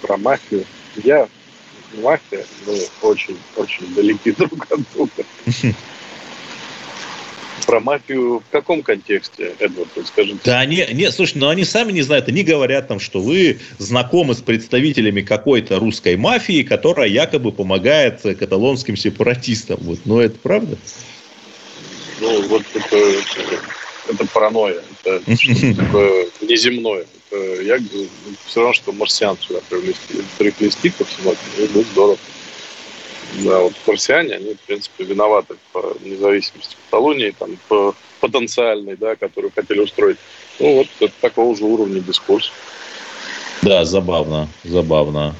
[0.00, 0.64] Про мафию?
[1.04, 1.28] Я
[2.02, 5.12] мафия, мы очень, очень далеки друг от друга.
[7.66, 10.38] Про мафию в каком контексте, Эдвард, скажите?
[10.44, 14.34] Да они, не, слушай, ну они сами не знают, они говорят там, что вы знакомы
[14.34, 19.78] с представителями какой-то русской мафии, которая якобы помогает каталонским сепаратистам.
[19.80, 20.76] Вот, ну это правда?
[22.20, 22.96] Ну вот это,
[24.08, 27.04] это паранойя, это неземное.
[27.30, 27.78] Это, я
[28.46, 32.18] все равно, что марсиан сюда привлести, приплести ко всему и будет здорово.
[33.32, 39.52] Да, вот марсиане, они, в принципе, виноваты по независимости Каталонии, там, по потенциальной, да, которую
[39.54, 40.18] хотели устроить.
[40.58, 42.52] Ну, вот это такого же уровня дискурс.
[43.62, 45.34] Да, забавно, забавно.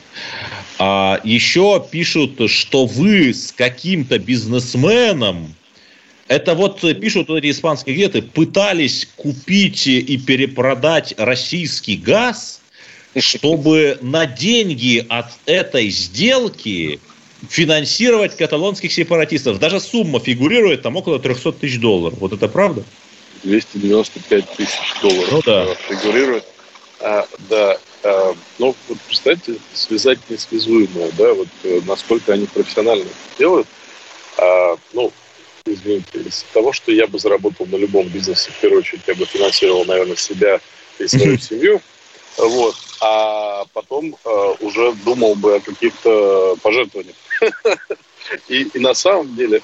[0.78, 5.54] А еще пишут, что вы с каким-то бизнесменом,
[6.28, 12.62] это вот пишут эти испанские газеты, пытались купить и перепродать российский газ,
[13.18, 17.00] чтобы на деньги от этой сделки
[17.48, 19.58] финансировать каталонских сепаратистов.
[19.58, 22.18] Даже сумма фигурирует там около 300 тысяч долларов.
[22.18, 22.84] Вот это правда?
[23.44, 25.74] 295 тысяч долларов ну, да.
[25.88, 26.44] фигурирует.
[27.00, 33.66] А, да, а, ну, вот представьте, связать несвязуемое, да, вот э, насколько они профессионально делают.
[34.38, 35.12] А, ну,
[35.66, 39.24] извините, из того, что я бы заработал на любом бизнесе, в первую очередь, я бы
[39.24, 40.60] финансировал, наверное, себя
[41.00, 41.80] и свою семью.
[42.38, 42.76] Вот.
[43.00, 47.16] А потом э, уже думал бы о каких-то пожертвованиях.
[48.48, 49.62] И, и на самом деле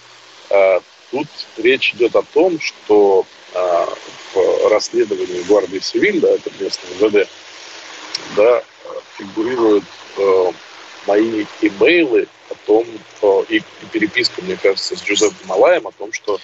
[0.51, 3.87] э, тут речь идет о том, что э,
[4.35, 7.29] в расследовании гвардии Севиль, да, это местный ВД,
[8.37, 8.63] да,
[9.17, 9.85] фигурируют
[10.17, 10.53] э,
[11.07, 12.27] мои имейлы
[12.69, 12.85] том,
[13.49, 16.39] и, переписка, мне кажется, с Джузеппе Малаем о том, что...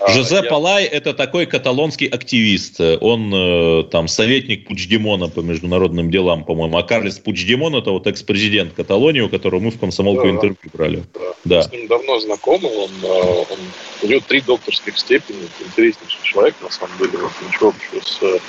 [0.00, 0.80] А, Жозеп я...
[0.80, 2.80] Это такой каталонский активист.
[2.80, 6.76] Он э, там советник Пучдемона по международным делам, по-моему.
[6.76, 11.04] А Карлес Пучдемон– это вот экс-президент Каталонии, у которого мы в комсомолку да, интервью брали.
[11.14, 11.20] Да.
[11.44, 11.56] да.
[11.58, 12.68] Мы с ним давно знакомы.
[12.68, 13.58] Он, э, он,
[14.02, 15.48] у него три докторских степени.
[15.64, 17.18] Интереснейший человек, на самом деле.
[17.18, 18.40] Вот, ничего общего с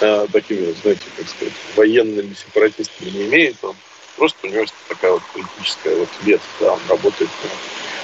[0.00, 3.56] э, такими, знаете, как сказать, военными сепаратистами не имеет.
[3.62, 3.74] Он
[4.20, 7.30] Просто у него такая вот политическая вот ветвь, да, работает.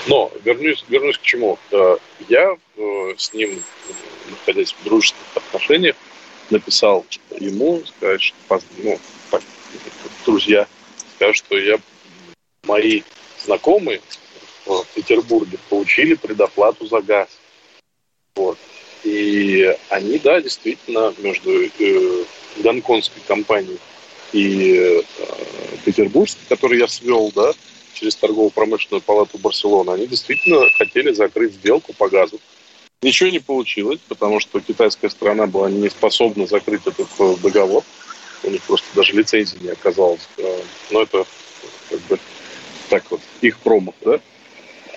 [0.07, 1.59] Но вернусь, вернусь к чему.
[2.27, 3.63] Я э, с ним,
[4.31, 5.95] находясь в дружественных отношениях,
[6.49, 7.05] написал
[7.39, 8.99] ему, сказать, что, ну,
[9.31, 9.43] так,
[10.25, 10.67] друзья,
[11.17, 11.79] сказать, что я,
[12.63, 13.03] мои
[13.45, 14.01] знакомые
[14.65, 17.29] в Петербурге получили предоплату за газ.
[18.37, 18.57] Вот.
[19.05, 22.25] И они, да, действительно, между э,
[22.57, 23.79] гонконгской компанией
[24.37, 25.03] и э,
[25.85, 27.53] Петербургский, который я свел, да,
[27.95, 32.39] через торгово-промышленную палату Барселоны, они действительно хотели закрыть сделку по газу.
[33.01, 37.83] Ничего не получилось, потому что китайская страна была не способна закрыть этот э, договор.
[38.43, 40.29] У них просто даже лицензии не оказалось.
[40.37, 41.25] Э, но это
[41.89, 42.19] как бы
[42.91, 44.21] так вот, их промах, да.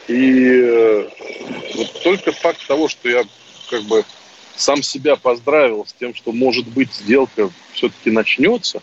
[0.07, 1.07] И
[1.75, 3.23] вот только факт того, что я
[3.69, 4.03] как бы
[4.55, 8.81] сам себя поздравил с тем, что, может быть, сделка все-таки начнется,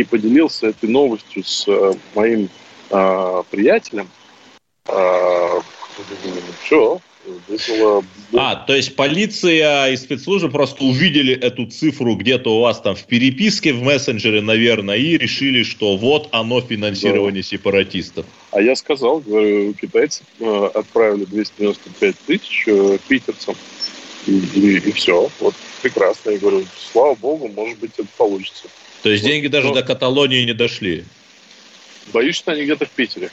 [0.00, 2.48] и поделился этой новостью с э, моим
[2.90, 4.08] э, приятелем,
[4.86, 5.60] э,
[6.64, 7.00] все,
[7.48, 8.04] вызвало...
[8.34, 13.04] А, то есть полиция и спецслужбы просто увидели эту цифру где-то у вас там в
[13.04, 17.48] переписке в мессенджере, наверное, и решили, что вот оно финансирование да.
[17.48, 18.26] сепаратистов.
[18.50, 23.54] А я сказал, говорю, китайцы э, отправили 295 тысяч э, питерцам,
[24.28, 25.30] и, и, и все.
[25.40, 26.30] Вот прекрасно.
[26.30, 28.64] Я говорю, слава богу, может быть, это получится.
[29.02, 29.74] То есть вот, деньги даже но...
[29.74, 31.04] до Каталонии не дошли?
[32.12, 33.30] Боюсь, что они где-то в Питере.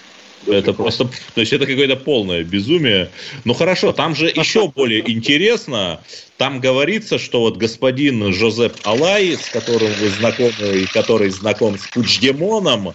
[0.47, 3.10] Это просто, то есть это какое-то полное безумие.
[3.45, 6.01] Ну хорошо, там же еще более интересно.
[6.38, 11.88] Там говорится, что вот господин Жозеп Алай, с которым вы знакомы, и который знаком с
[11.88, 12.93] Пучдемоном,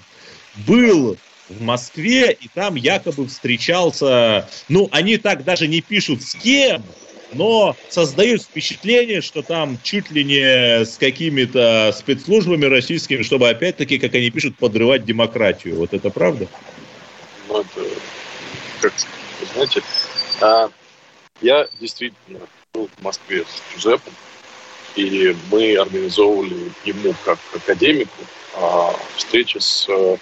[0.66, 1.16] был
[1.48, 6.84] в Москве, и там якобы встречался, ну, они так даже не пишут с кем,
[7.32, 14.14] но создают впечатление, что там чуть ли не с какими-то спецслужбами российскими, чтобы опять-таки, как
[14.14, 15.76] они пишут, подрывать демократию.
[15.76, 16.48] Вот это правда?
[17.48, 17.86] Ну, это,
[18.80, 18.92] как
[19.54, 19.82] знаете,
[20.40, 20.70] а,
[21.40, 22.40] я действительно
[22.72, 24.12] был в Москве с Джузеппом,
[24.96, 28.24] и мы организовывали ему как академику
[28.56, 30.16] а, встречи с а,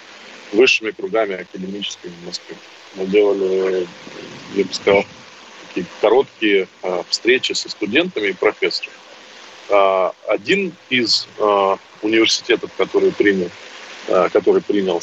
[0.53, 2.55] высшими кругами академическими в Москве.
[2.95, 3.87] Мы делали,
[4.55, 5.05] я бы сказал,
[5.69, 8.95] такие короткие а, встречи со студентами и профессорами.
[9.69, 13.49] А, один из а, университетов, который принял,
[14.31, 15.01] который принял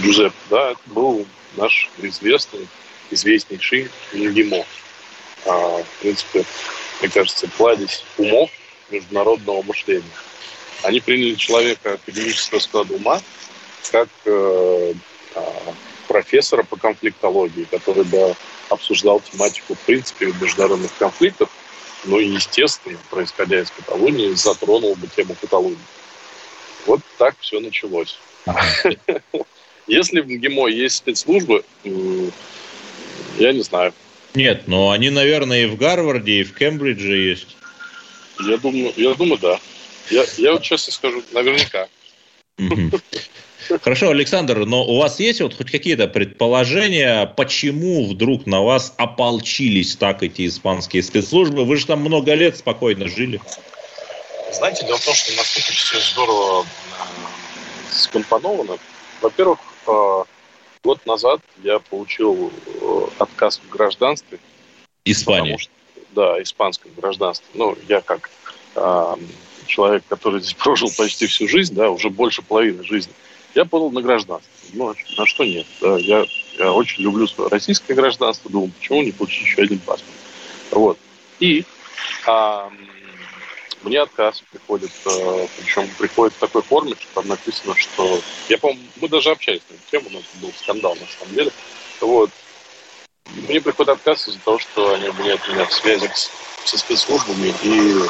[0.00, 2.68] Джузеп, да, был наш известный,
[3.10, 3.90] известнейший.
[5.46, 6.44] А, в принципе,
[7.00, 8.50] мне кажется, кладезь умов
[8.90, 10.04] международного мышления.
[10.82, 13.20] Они приняли человека академического склада ума
[13.90, 14.94] как э,
[16.18, 18.34] профессора по конфликтологии, который бы
[18.70, 21.48] обсуждал тематику, в принципе, международных конфликтов,
[22.04, 25.78] но и, естественно, происходя из Каталонии, затронул бы тему Каталонии.
[26.86, 28.18] Вот так все началось.
[29.86, 33.94] Если в МГИМО есть спецслужбы, я не знаю.
[34.34, 37.56] Нет, но они, наверное, и в Гарварде, и в Кембридже есть.
[38.40, 39.60] Я думаю, я думаю, да.
[40.10, 41.86] Я, я вот честно скажу, наверняка.
[43.82, 49.96] Хорошо, Александр, но у вас есть вот хоть какие-то предположения, почему вдруг на вас ополчились
[49.96, 51.64] так эти испанские спецслужбы?
[51.64, 53.40] Вы же там много лет спокойно жили.
[54.52, 58.78] Знаете, дело в том, что настолько все здорово э, скомпоновано.
[59.20, 60.24] Во-первых, э,
[60.82, 64.38] год назад я получил э, отказ в гражданстве.
[65.04, 65.58] Испания.
[65.58, 65.70] Что,
[66.12, 67.46] да, испанском гражданстве.
[67.54, 68.30] Ну, я как
[69.66, 73.12] человек, который здесь прожил почти всю жизнь, да, уже больше половины жизни,
[73.54, 74.50] я подал на гражданство.
[74.72, 75.66] Ну, на что нет.
[75.80, 76.24] Я,
[76.58, 80.16] я очень люблю свое российское гражданство, думал, почему не получить еще один паспорт.
[80.70, 80.98] Вот.
[81.40, 81.64] И
[82.26, 82.70] а,
[83.82, 88.20] мне отказ приходит, а, причем приходит в такой форме, что там написано, что...
[88.48, 91.50] Я помню, мы даже общались на эту тему, у нас был скандал на самом деле.
[92.00, 92.30] Вот.
[93.26, 96.30] Мне приходит отказ из-за того, что они обвиняют меня в связи с,
[96.64, 98.02] со спецслужбами и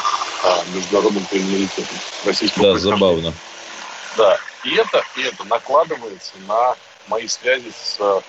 [0.45, 3.35] а, международным криминалитетом российского Да, забавно.
[4.17, 6.77] Да, и это, и это накладывается на
[7.09, 8.21] мои связи с э,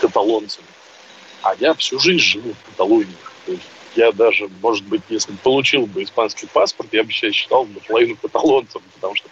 [0.00, 0.66] каталонцами.
[1.42, 3.16] А я всю жизнь живу в Каталонии.
[3.46, 3.64] То есть
[3.96, 7.80] я даже, может быть, если бы получил бы испанский паспорт, я бы сейчас считал бы
[7.80, 9.28] половину каталонцем, потому что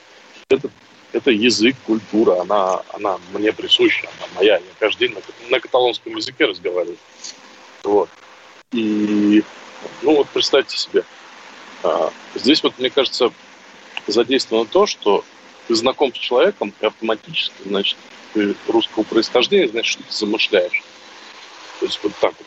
[0.48, 0.68] это,
[1.12, 4.56] это язык, культура, она, она мне присуща, она моя.
[4.56, 6.98] Я каждый день на, на каталонском языке разговариваю.
[7.84, 8.10] Вот.
[8.72, 9.42] И,
[10.02, 11.04] ну вот представьте себе,
[11.82, 13.32] а, здесь вот, мне кажется,
[14.06, 15.24] задействовано то, что
[15.70, 17.96] ты знаком с человеком, и автоматически, значит,
[18.34, 20.82] ты русского происхождения, значит, что ты замышляешь.
[21.78, 22.46] То есть вот так вот.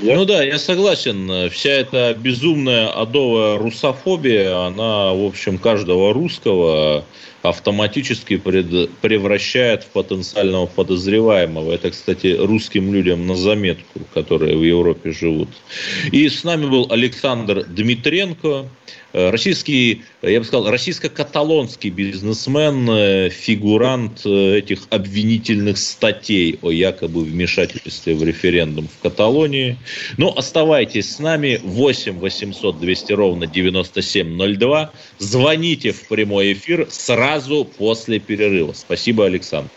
[0.00, 0.14] Я...
[0.14, 1.50] Ну да, я согласен.
[1.50, 7.04] Вся эта безумная адовая русофобия, она, в общем, каждого русского
[7.42, 11.72] автоматически пред, превращает в потенциального подозреваемого.
[11.72, 15.48] Это, кстати, русским людям на заметку, которые в Европе живут.
[16.12, 18.66] И с нами был Александр Дмитренко,
[19.12, 27.24] э, российский, я бы сказал, российско-каталонский бизнесмен, э, фигурант э, этих обвинительных статей о якобы
[27.24, 29.78] вмешательстве в референдум в Каталонии.
[30.18, 31.58] Но оставайтесь с нами.
[31.62, 34.92] 8 800 200 ровно 9702.
[35.18, 37.29] Звоните в прямой эфир сразу
[37.64, 38.72] после перерыва.
[38.72, 39.70] Спасибо, Александр.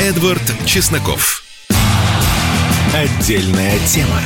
[0.00, 1.42] Эдвард Чесноков.
[2.94, 4.20] Отдельная тема.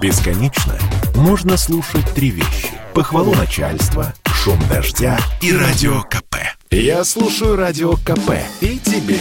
[0.00, 0.78] Бесконечно
[1.14, 2.70] можно слушать три вещи.
[2.92, 6.36] Похвалу начальства, шум дождя и радио КП.
[6.70, 9.18] Я слушаю радио КП и тебе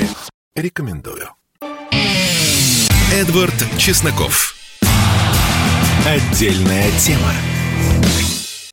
[0.55, 1.29] рекомендую.
[3.13, 4.55] Эдвард Чесноков.
[6.05, 7.31] Отдельная тема.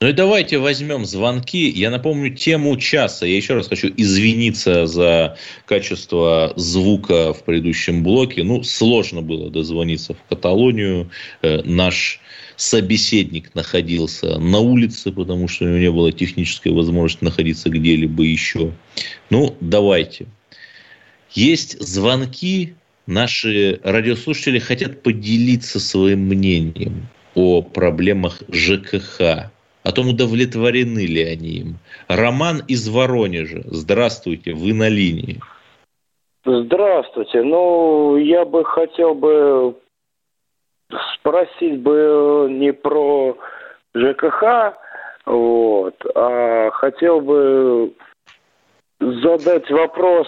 [0.02, 1.68] Ну и давайте возьмем звонки.
[1.68, 3.26] Я напомню тему часа.
[3.26, 5.36] Я еще раз хочу извиниться за
[5.66, 8.42] качество звука в предыдущем блоке.
[8.42, 11.10] Ну, сложно было дозвониться в Каталонию.
[11.42, 12.18] Э, наш
[12.56, 18.72] собеседник находился на улице, потому что у него не было технической возможности находиться где-либо еще.
[19.28, 20.28] Ну, давайте.
[21.32, 22.72] Есть звонки.
[23.06, 29.50] Наши радиослушатели хотят поделиться своим мнением о проблемах ЖКХ
[29.82, 31.78] о том, удовлетворены ли они им.
[32.08, 33.62] Роман из Воронежа.
[33.64, 35.40] Здравствуйте, вы на линии.
[36.44, 37.42] Здравствуйте.
[37.42, 39.74] Ну, я бы хотел бы
[41.14, 43.36] спросить бы не про
[43.94, 44.74] ЖКХ,
[45.26, 47.92] вот, а хотел бы
[49.00, 50.26] задать вопрос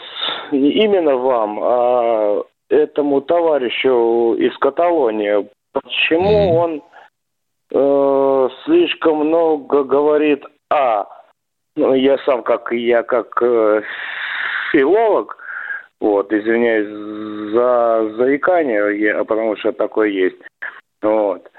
[0.52, 5.48] не именно вам, а этому товарищу из Каталонии.
[5.72, 6.82] Почему он
[7.72, 11.04] э, слишком много говорит о...
[11.74, 13.82] Ну, я сам, как я как э,
[14.72, 15.38] филолог,
[16.00, 20.36] вот, извиняюсь за заикание, я, потому что такое есть.
[21.00, 21.50] Вот.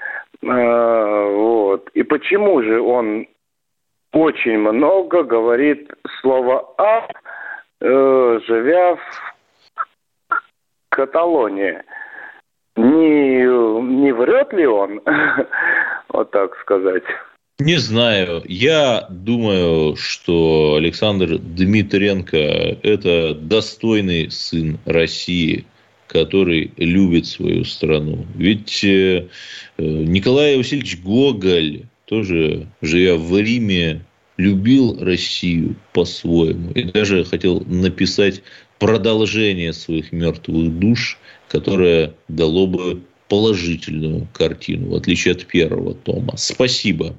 [0.42, 1.88] Э, вот.
[1.94, 3.26] И почему же он
[4.12, 7.08] очень много говорит слово «а»,
[7.80, 9.34] э, живя в
[10.90, 11.82] Каталонии?
[12.76, 13.44] Не,
[13.82, 15.00] не врет ли он,
[16.14, 17.02] вот так сказать?
[17.58, 18.42] Не знаю.
[18.46, 22.36] Я думаю, что Александр Дмитренко–
[22.82, 25.64] это достойный сын России,
[26.08, 28.26] который любит свою страну.
[28.34, 29.28] Ведь э,
[29.78, 34.04] Николай Васильевич Гоголь, тоже живя в Риме,
[34.36, 36.72] любил Россию по-своему.
[36.72, 38.42] И даже хотел написать
[38.80, 41.18] продолжение своих мертвых душ–
[41.54, 46.36] которое дало бы положительную картину, в отличие от первого тома.
[46.36, 47.14] Спасибо.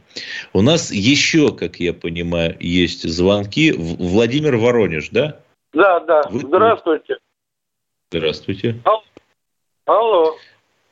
[0.54, 3.72] У нас еще, как я понимаю, есть звонки.
[3.72, 5.40] Владимир Воронеж, да?
[5.74, 6.22] Да, да.
[6.30, 6.40] Вы...
[6.40, 7.18] Здравствуйте.
[8.12, 8.76] Здравствуйте.
[9.86, 10.36] Алло.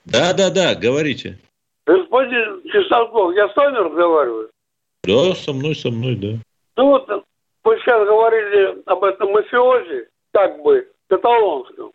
[0.05, 1.39] Да, да, да, говорите.
[1.85, 4.49] Господин Чесноков, я с вами разговариваю?
[5.03, 6.39] Да, со мной, со мной, да.
[6.77, 7.07] Ну вот,
[7.63, 11.91] вы сейчас говорили об этом мафиозе, как бы, каталонском.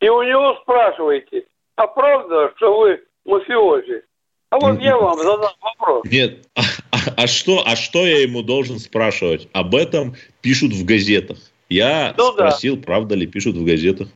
[0.00, 1.44] И у него спрашиваете,
[1.76, 4.04] а правда, что вы мафиози?
[4.50, 6.04] А вот я вам задам вопрос.
[6.04, 6.60] Нет, а,
[6.90, 9.48] а, а, что, а что я ему должен спрашивать?
[9.54, 11.38] Об этом пишут в газетах.
[11.70, 12.82] Я ну, спросил, да.
[12.82, 14.08] правда ли пишут в газетах.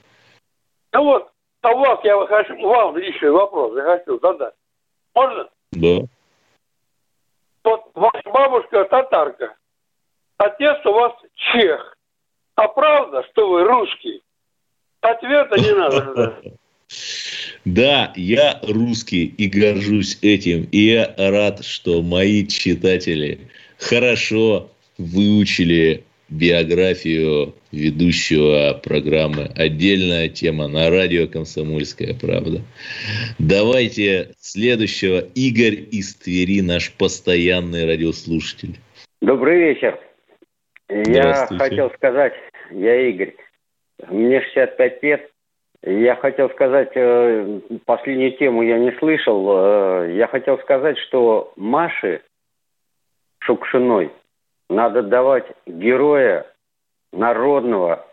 [0.92, 1.30] Ну вот,
[1.62, 4.52] а вас я хочу, вам личный вопрос я хочу задать.
[5.14, 5.48] Можно?
[5.72, 6.06] Да.
[7.64, 9.56] Вот ваша бабушка татарка,
[10.36, 11.96] отец у вас чех.
[12.56, 14.22] А правда, что вы русский?
[15.00, 16.42] Ответа не надо.
[17.66, 20.68] Да, я русский и горжусь этим.
[20.70, 23.40] И я рад, что мои читатели
[23.76, 29.50] хорошо выучили биографию ведущего программы.
[29.56, 32.60] Отдельная тема на радио «Комсомольская правда».
[33.40, 35.18] Давайте следующего.
[35.34, 38.76] Игорь из Твери, наш постоянный радиослушатель.
[39.20, 39.98] Добрый вечер.
[40.88, 42.34] Я хотел сказать,
[42.70, 43.34] я Игорь.
[44.08, 45.30] Мне 65 лет.
[45.86, 50.02] Я хотел сказать, э, последнюю тему я не слышал.
[50.02, 52.22] Э, я хотел сказать, что Маше
[53.38, 54.10] Шукшиной
[54.68, 56.44] надо давать героя
[57.12, 58.04] народного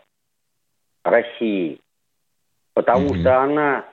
[1.02, 1.80] России.
[2.74, 3.20] Потому mm-hmm.
[3.20, 3.84] что она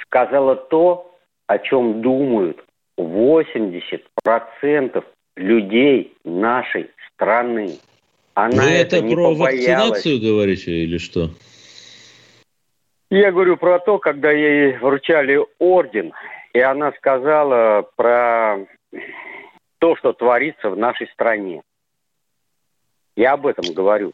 [0.00, 1.14] сказала то,
[1.46, 2.64] о чем думают
[2.98, 5.04] 80%
[5.36, 7.76] людей нашей страны.
[8.32, 9.38] Она Вы это, это про побоялась.
[9.40, 11.28] вакцинацию говорите или что?
[13.10, 16.12] Я говорю про то, когда ей вручали орден,
[16.52, 18.58] и она сказала про
[19.78, 21.62] то, что творится в нашей стране.
[23.16, 24.12] Я об этом говорю.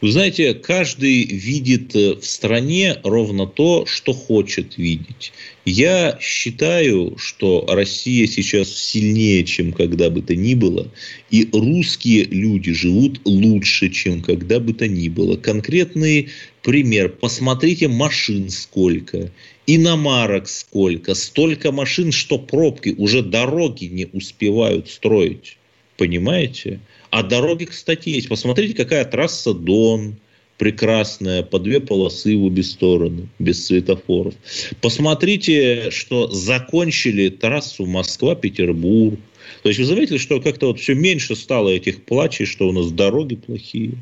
[0.00, 5.32] Вы знаете, каждый видит э, в стране ровно то, что хочет видеть.
[5.64, 10.88] Я считаю, что Россия сейчас сильнее, чем когда бы то ни было,
[11.30, 15.36] и русские люди живут лучше, чем когда бы то ни было.
[15.36, 16.28] Конкретный
[16.62, 17.08] пример.
[17.08, 19.32] Посмотрите машин сколько,
[19.66, 25.56] иномарок сколько, столько машин, что пробки, уже дороги не успевают строить.
[25.96, 26.80] Понимаете?
[27.10, 28.28] А дороги, кстати, есть.
[28.28, 30.16] Посмотрите, какая трасса Дон,
[30.58, 34.34] прекрасная, по две полосы в обе стороны, без светофоров.
[34.80, 39.18] Посмотрите, что закончили трассу Москва-Петербург.
[39.62, 42.90] То есть вы заметили, что как-то вот все меньше стало этих плачей, что у нас
[42.90, 43.92] дороги плохие.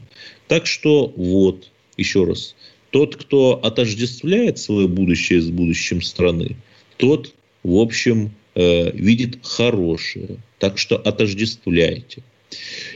[0.49, 2.55] Так что вот, еще раз,
[2.91, 6.57] тот, кто отождествляет свое будущее с будущим страны,
[6.97, 10.37] тот, в общем, э, видит хорошее.
[10.59, 12.23] Так что отождествляйте.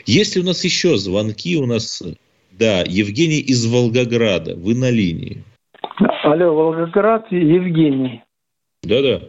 [0.07, 2.03] Если у нас еще звонки, у нас,
[2.53, 5.45] да, Евгений из Волгограда, вы на линии.
[6.23, 8.23] Алло, Волгоград, Евгений.
[8.83, 9.21] Да-да.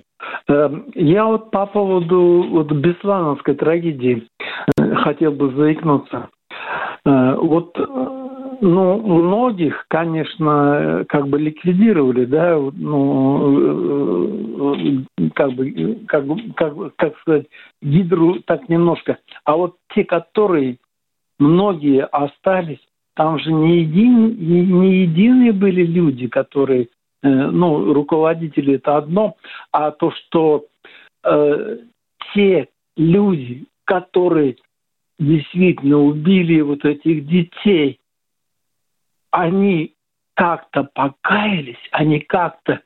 [0.47, 4.27] Эм, я вот по поводу вот Беслановской трагедии
[4.77, 6.29] э, хотел бы заикнуться.
[7.05, 7.75] Э, вот
[8.61, 13.85] ну, многих, конечно, как бы ликвидировали, да, ну,
[15.33, 17.47] как бы, как, как, как сказать,
[17.81, 19.17] гидру так немножко.
[19.45, 20.77] А вот те, которые
[21.39, 22.79] многие остались,
[23.15, 26.89] там же не, един, не единые были люди, которые,
[27.23, 29.35] э, ну, руководители это одно,
[29.71, 30.65] а то, что
[31.23, 31.77] э,
[32.33, 34.55] те люди, которые
[35.19, 37.98] действительно убили вот этих детей,
[39.31, 39.95] они
[40.35, 42.81] как-то покаялись, они как-то,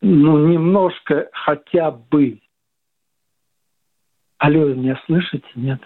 [0.00, 2.41] ну, немножко хотя бы
[4.42, 5.44] Алло, меня слышите?
[5.54, 5.78] Нет?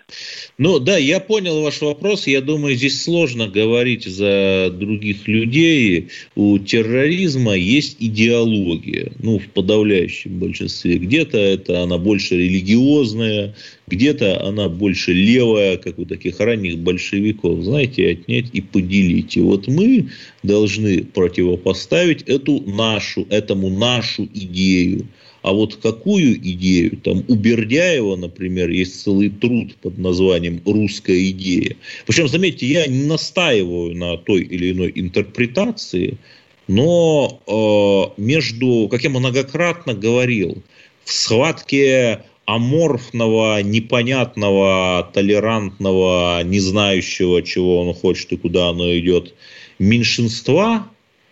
[0.57, 2.27] Ну да, я понял ваш вопрос.
[2.27, 6.09] Я думаю, здесь сложно говорить за других людей.
[6.37, 10.97] У терроризма есть идеология, ну, в подавляющем большинстве.
[10.97, 13.55] Где-то это она больше религиозная,
[13.89, 17.63] где-то она больше левая, как у таких ранних большевиков.
[17.63, 19.37] Знаете, отнять и поделить.
[19.37, 20.09] И вот мы
[20.43, 25.09] должны противопоставить эту нашу, этому нашу идею.
[25.43, 31.77] А вот какую идею, там у Бердяева, например, есть целый труд под названием «Русская идея».
[32.07, 36.19] Причем, заметьте, я не настаиваю на той или иной интерпретации,
[36.67, 40.63] но э, между, как я многократно говорил,
[41.05, 49.35] в схватке аморфного, непонятного, толерантного, не знающего, чего он хочет и куда оно идет,
[49.79, 50.89] меньшинства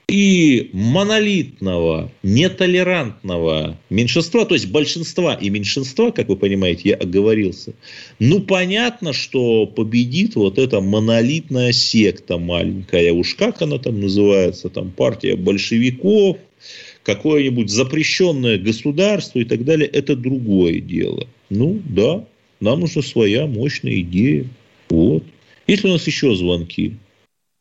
[0.09, 7.75] и монолитного, нетолерантного меньшинства, то есть большинства и меньшинства, как вы понимаете, я оговорился,
[8.19, 14.91] ну, понятно, что победит вот эта монолитная секта маленькая, уж как она там называется, там
[14.91, 16.39] партия большевиков,
[17.03, 21.27] какое-нибудь запрещенное государство и так далее, это другое дело.
[21.51, 22.25] Ну, да,
[22.61, 24.47] нам нужна своя мощная идея.
[24.89, 25.25] Вот.
[25.67, 26.95] Есть ли у нас еще звонки?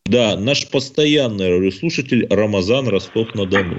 [0.05, 3.77] Да, наш постоянный слушатель Рамазан Ростов-на-Дону.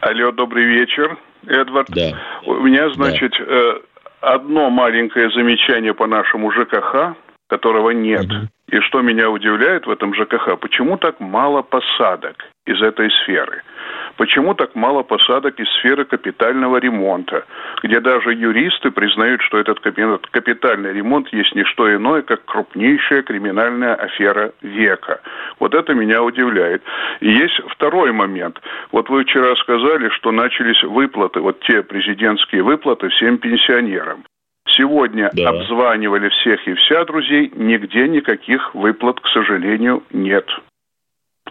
[0.00, 1.88] Алло, добрый вечер, Эдвард.
[1.90, 2.18] Да.
[2.46, 3.44] У меня, значит, да.
[3.46, 3.80] Э,
[4.22, 7.14] одно маленькое замечание по нашему ЖКХ,
[7.48, 8.24] которого нет.
[8.24, 8.48] Угу.
[8.72, 13.62] И что меня удивляет в этом ЖКХ, почему так мало посадок из этой сферы?
[14.16, 17.44] Почему так мало посадок из сферы капитального ремонта,
[17.82, 23.94] где даже юристы признают, что этот капитальный ремонт есть не что иное, как крупнейшая криминальная
[23.94, 25.20] афера века.
[25.60, 26.82] Вот это меня удивляет.
[27.20, 28.58] И есть второй момент.
[28.90, 34.24] Вот вы вчера сказали, что начались выплаты, вот те президентские выплаты всем пенсионерам.
[34.76, 35.50] Сегодня да.
[35.50, 40.46] обзванивали всех и вся друзей, нигде никаких выплат, к сожалению, нет.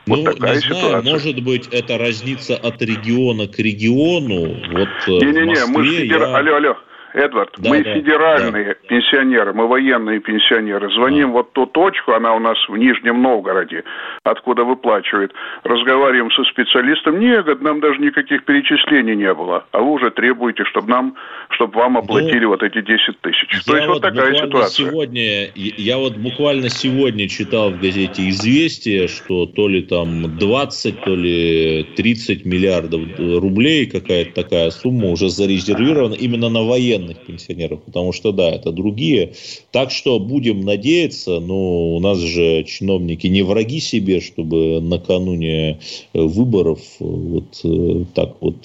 [0.08, 1.12] Вот ну, такая не знаю, ситуация.
[1.12, 4.56] может быть, это разница от региона к региону.
[4.72, 6.22] Вот э, Не-не-не, мы федер...
[6.22, 6.38] я...
[6.38, 6.78] Алло, алло.
[7.14, 8.88] Эдвард, да, мы да, федеральные да.
[8.88, 10.90] пенсионеры, мы военные пенсионеры.
[10.92, 11.32] Звоним а.
[11.34, 13.84] вот ту точку, она у нас в Нижнем Новгороде,
[14.24, 15.34] откуда выплачивает.
[15.64, 17.20] Разговариваем со специалистом.
[17.20, 19.66] Нет, нам даже никаких перечислений не было.
[19.72, 21.16] А вы уже требуете, чтобы нам,
[21.50, 23.64] чтобы вам оплатили ну, вот эти 10 тысяч.
[23.66, 24.88] То есть вот, вот такая ситуация.
[24.88, 31.16] Сегодня, я вот буквально сегодня читал в газете «Известия», что то ли там 20, то
[31.16, 38.12] ли 30 миллиардов рублей, какая-то такая сумма уже зарезервирована именно на военные военных пенсионеров, потому
[38.12, 39.34] что, да, это другие.
[39.72, 45.80] Так что будем надеяться, но у нас же чиновники не враги себе, чтобы накануне
[46.14, 48.58] э, выборов э, вот э, так вот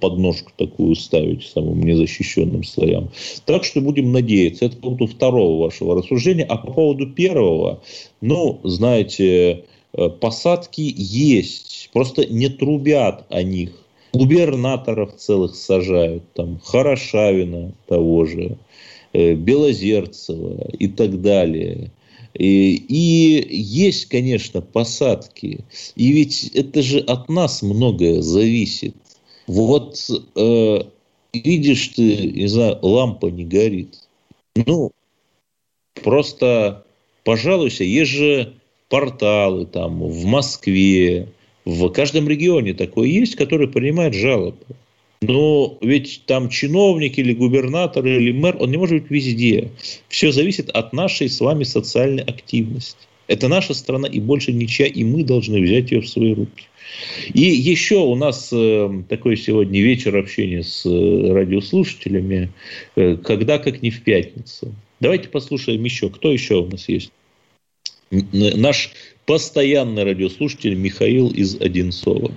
[0.00, 3.10] подножку такую ставить самым незащищенным слоям.
[3.46, 4.66] Так что будем надеяться.
[4.66, 6.44] Это по поводу второго вашего рассуждения.
[6.44, 7.80] А по поводу первого,
[8.20, 9.64] ну, знаете,
[10.20, 13.81] посадки есть, просто не трубят о них.
[14.12, 18.58] Губернаторов целых сажают, там, Хорошавина того же,
[19.12, 21.90] э, Белозерцева и так далее.
[22.34, 25.64] И, и есть, конечно, посадки.
[25.96, 28.94] И ведь это же от нас многое зависит.
[29.46, 29.98] Вот
[30.36, 30.78] э,
[31.32, 33.98] видишь ты, не знаю, лампа не горит.
[34.54, 34.92] Ну,
[36.02, 36.84] просто
[37.24, 38.54] пожалуйся, есть же
[38.88, 41.28] порталы там в Москве,
[41.64, 44.58] в каждом регионе такое есть, который принимает жалобы.
[45.22, 49.70] Но ведь там чиновник или губернатор или мэр, он не может быть везде.
[50.08, 52.96] Все зависит от нашей с вами социальной активности.
[53.28, 56.64] Это наша страна и больше ничья, и мы должны взять ее в свои руки.
[57.32, 62.50] И еще у нас э, такой сегодня вечер общения с э, радиослушателями,
[62.96, 64.74] э, когда как не в пятницу.
[65.00, 67.12] Давайте послушаем еще, кто еще у нас есть.
[68.10, 68.90] Наш
[69.26, 72.30] постоянный радиослушатель Михаил из Одинцова.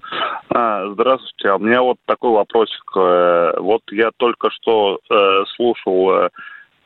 [0.50, 2.84] А, здравствуйте, а у меня вот такой вопросик.
[2.96, 6.30] Э, вот я только что э, слушал э,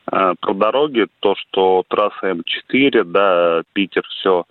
[0.06, 4.46] про дороги, то, что трасса М4, да, Питер, все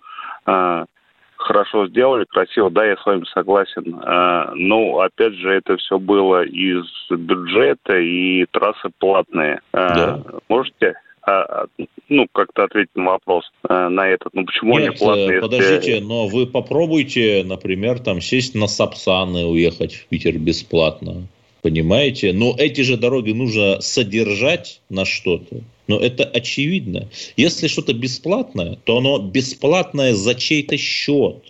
[1.39, 3.99] хорошо сделали, красиво, да, я с вами согласен.
[4.03, 9.61] Э, ну, опять же, это все было из бюджета и трассы платные.
[9.71, 10.21] Да.
[10.49, 10.95] Можете
[11.29, 11.65] а,
[12.09, 14.33] ну, как-то ответить на вопрос э, на этот.
[14.33, 15.41] Ну, почему Нет, они платные?
[15.41, 16.05] подождите, если...
[16.05, 21.27] но вы попробуйте, например, там сесть на Сапсан и уехать в Питер бесплатно.
[21.61, 22.31] Понимаете?
[22.31, 25.57] Но эти же дороги нужно содержать на что-то.
[25.87, 27.09] Но это очевидно.
[27.35, 31.43] Если что-то бесплатное, то оно бесплатное за чей-то счет.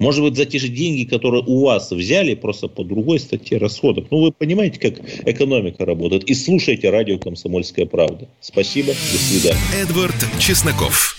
[0.00, 4.06] Может быть, за те же деньги, которые у вас взяли, просто по другой статье расходов.
[4.10, 4.94] Ну, вы понимаете, как
[5.26, 6.24] экономика работает.
[6.24, 8.26] И слушайте радио «Комсомольская правда».
[8.40, 9.60] Спасибо, до свидания.
[9.74, 11.16] Эдвард Чесноков.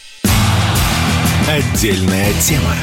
[1.48, 2.76] Отдельная тема.